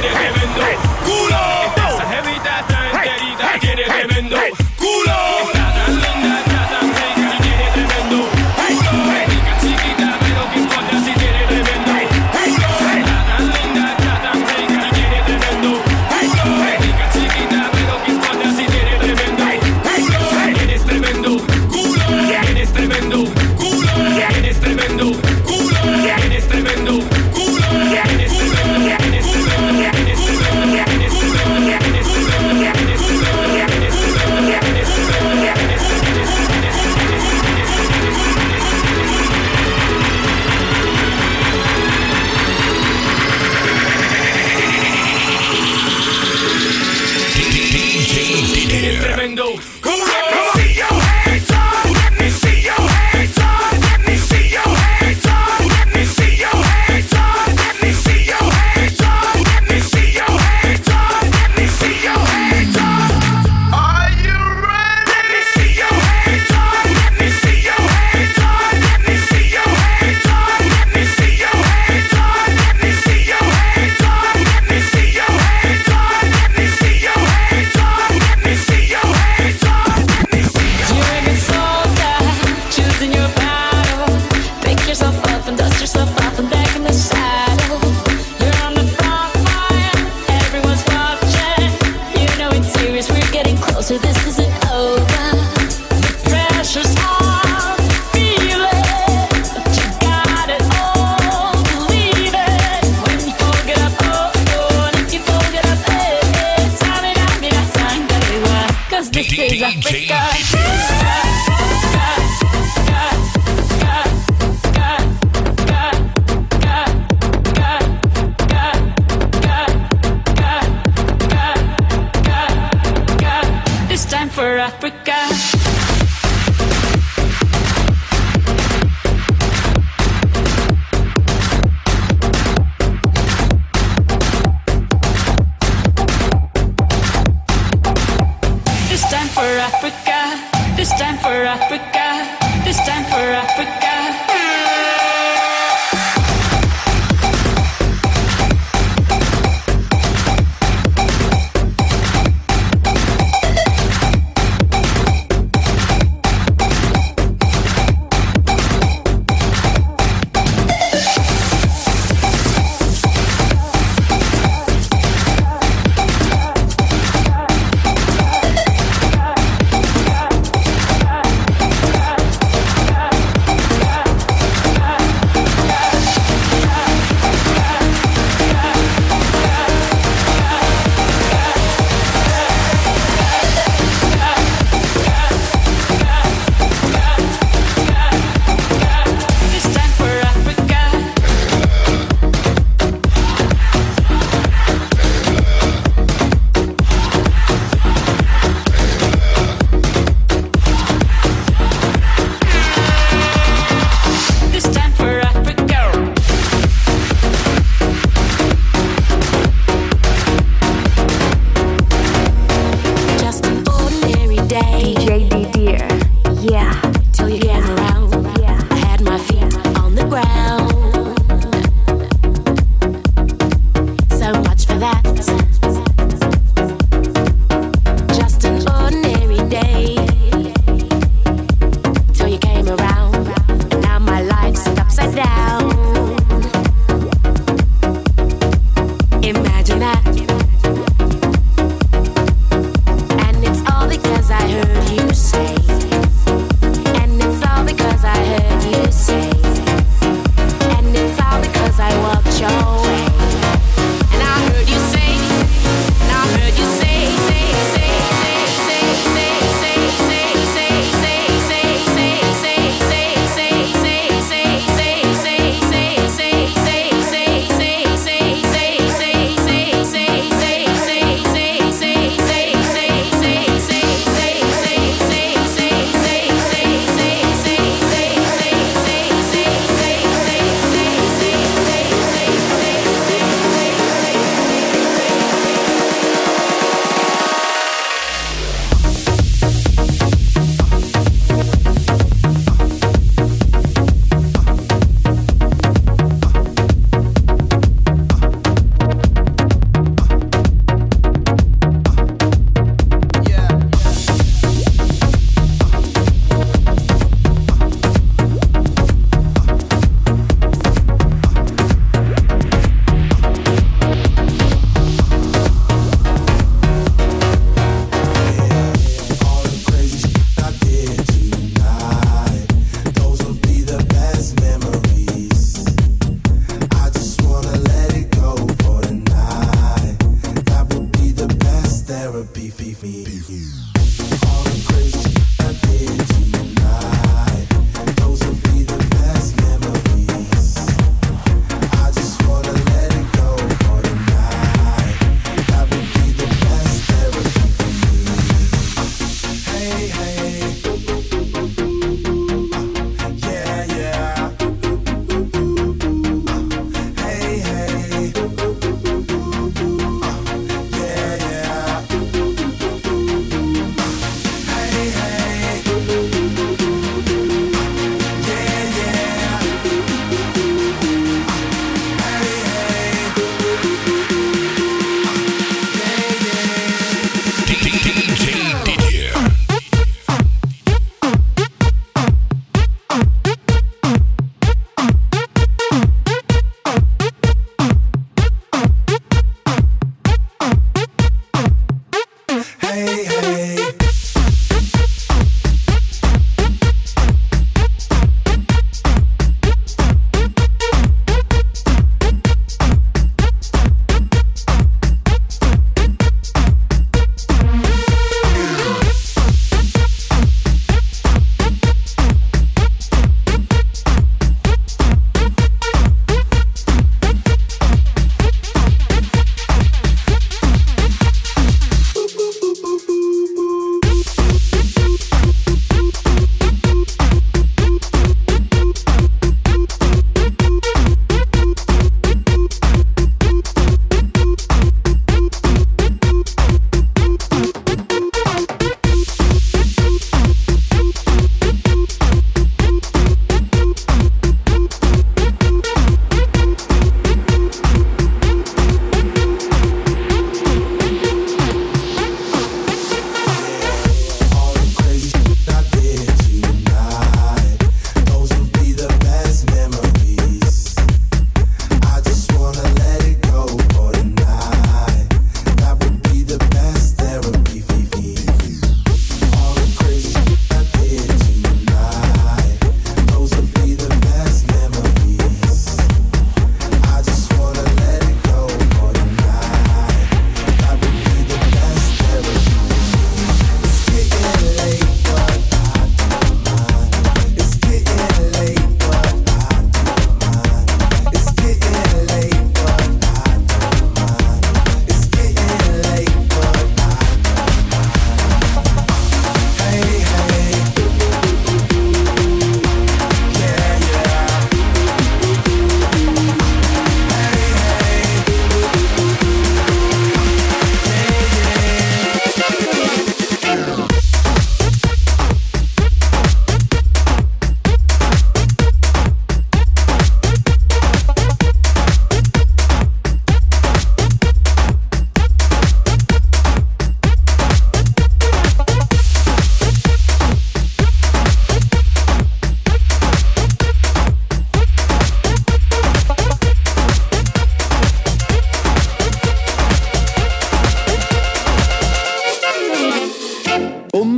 tiene 0.00 0.14
tremendo 3.84 4.36
culo. 4.36 4.46
Esta 4.48 4.65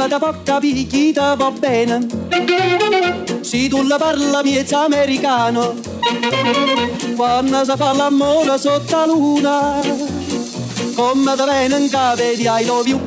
da 0.09 0.19
porca 0.19 0.59
picchita 0.59 1.35
va 1.37 1.51
bene. 1.51 2.07
Se 3.41 3.69
tu 3.69 3.83
la 3.83 3.97
parla 3.99 4.43
miezza 4.43 4.85
americano, 4.85 5.75
quando 7.15 7.65
si 7.65 7.73
fa 7.77 7.93
l'amore 7.93 8.59
sotto 8.59 8.97
la 8.97 9.07
luna, 9.07 9.81
come 10.95 11.37
da 11.37 11.45
bene 11.45 11.89
cave 11.89 12.37
di 12.37 12.43
I 12.49 12.65
love 12.65 12.89
you. 12.89 13.01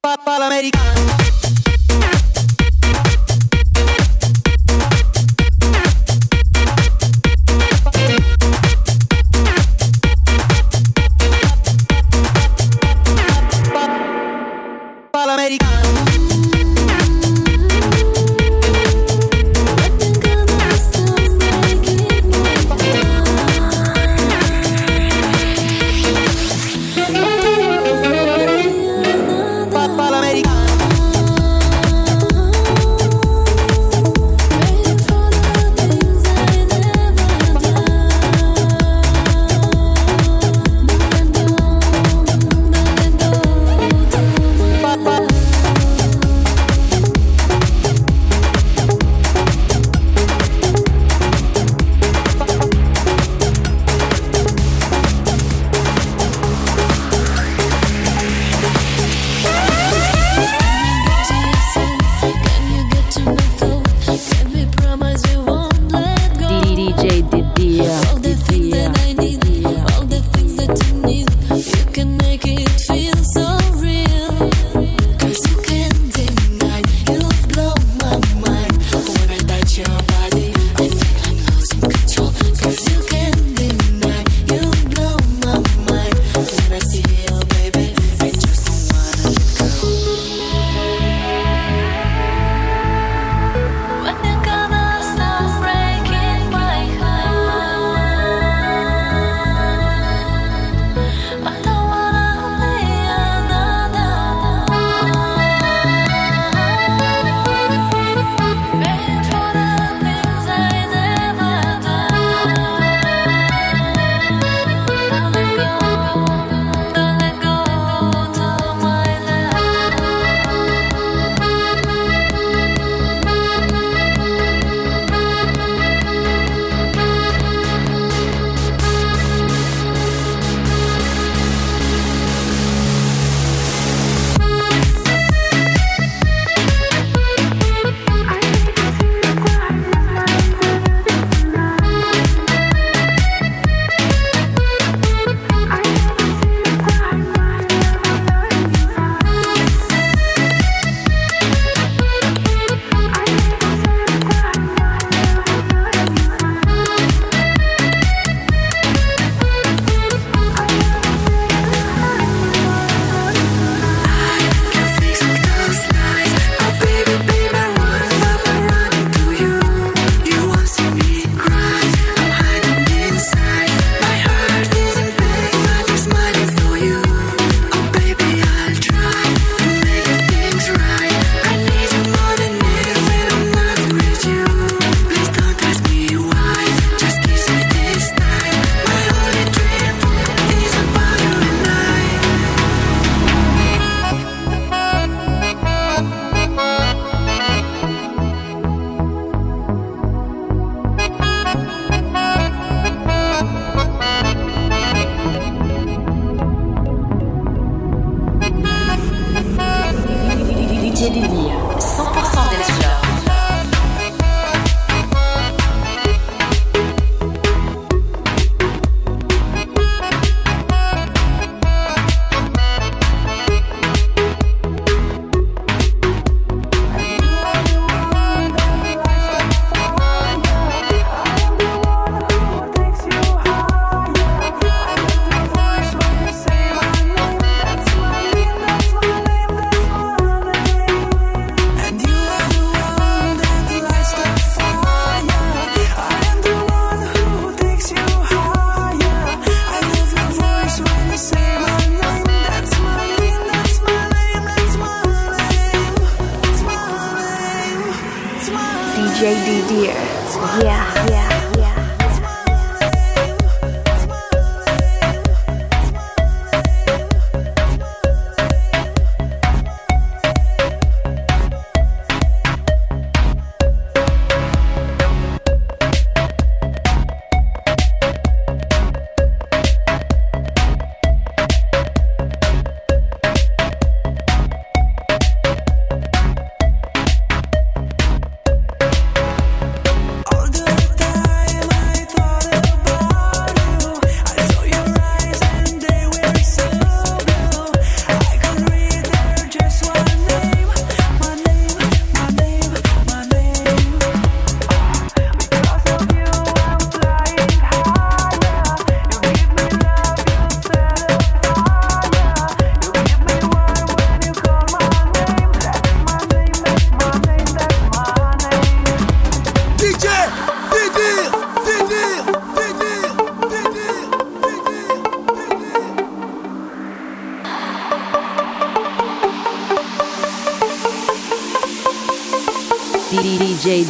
Papà 0.00 0.38
l'americano. 0.38 1.23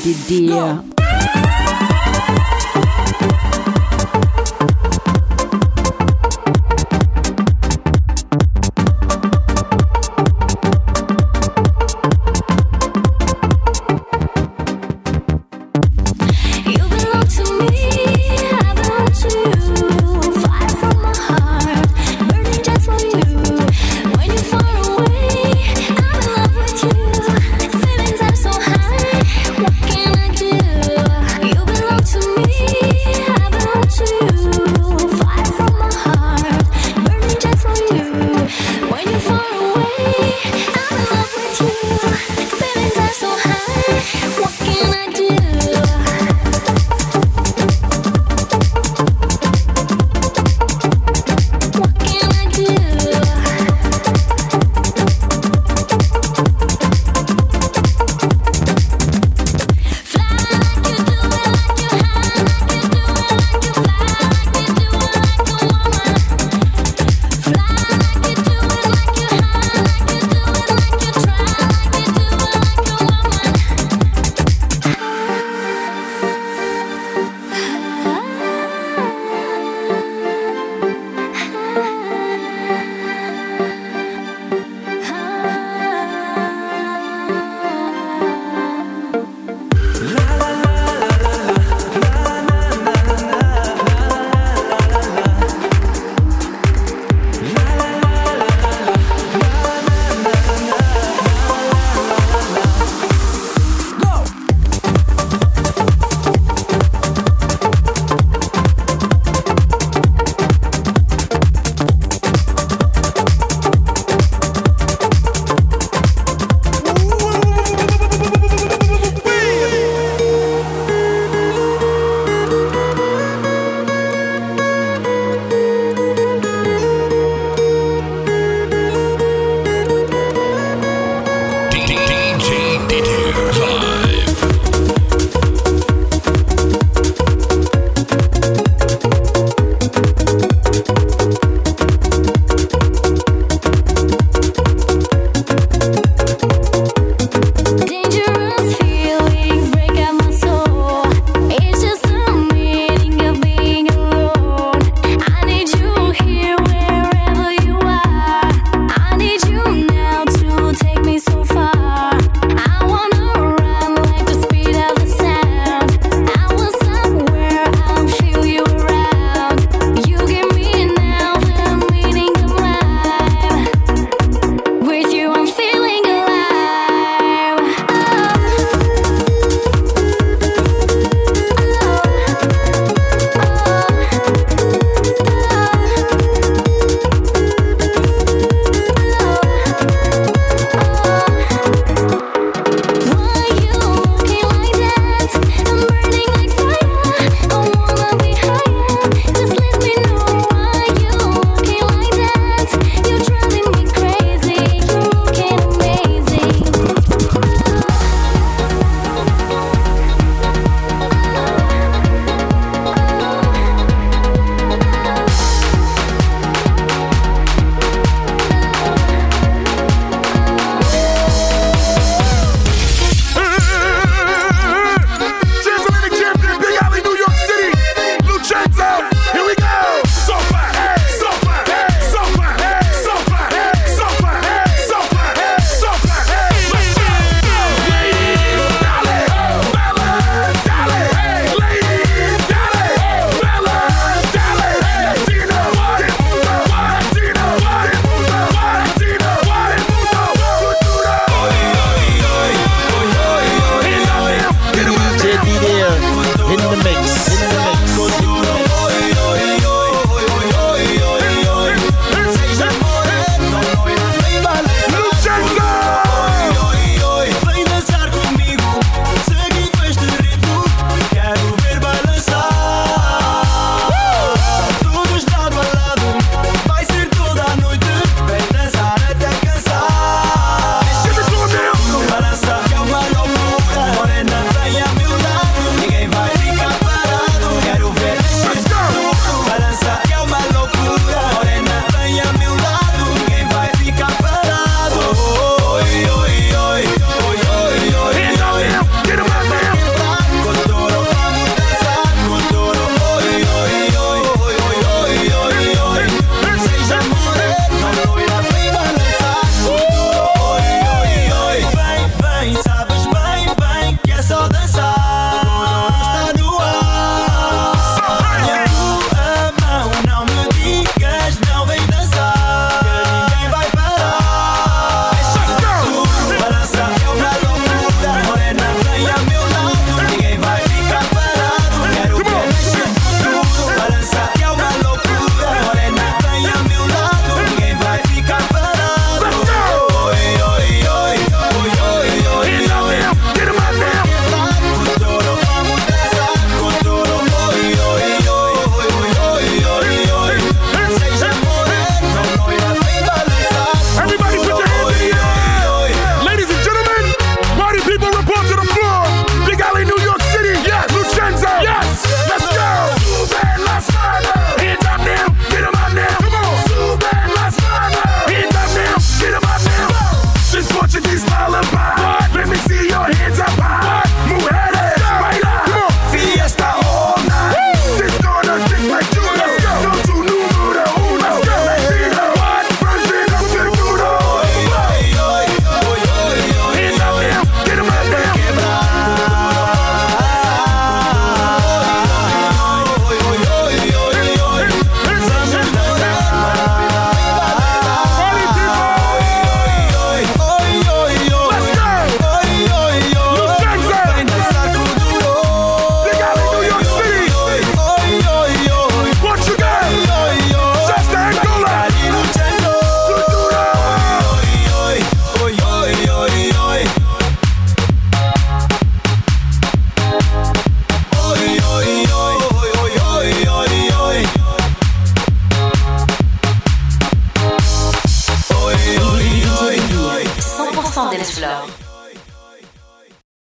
did 0.03 0.27
Dear. 0.27 0.94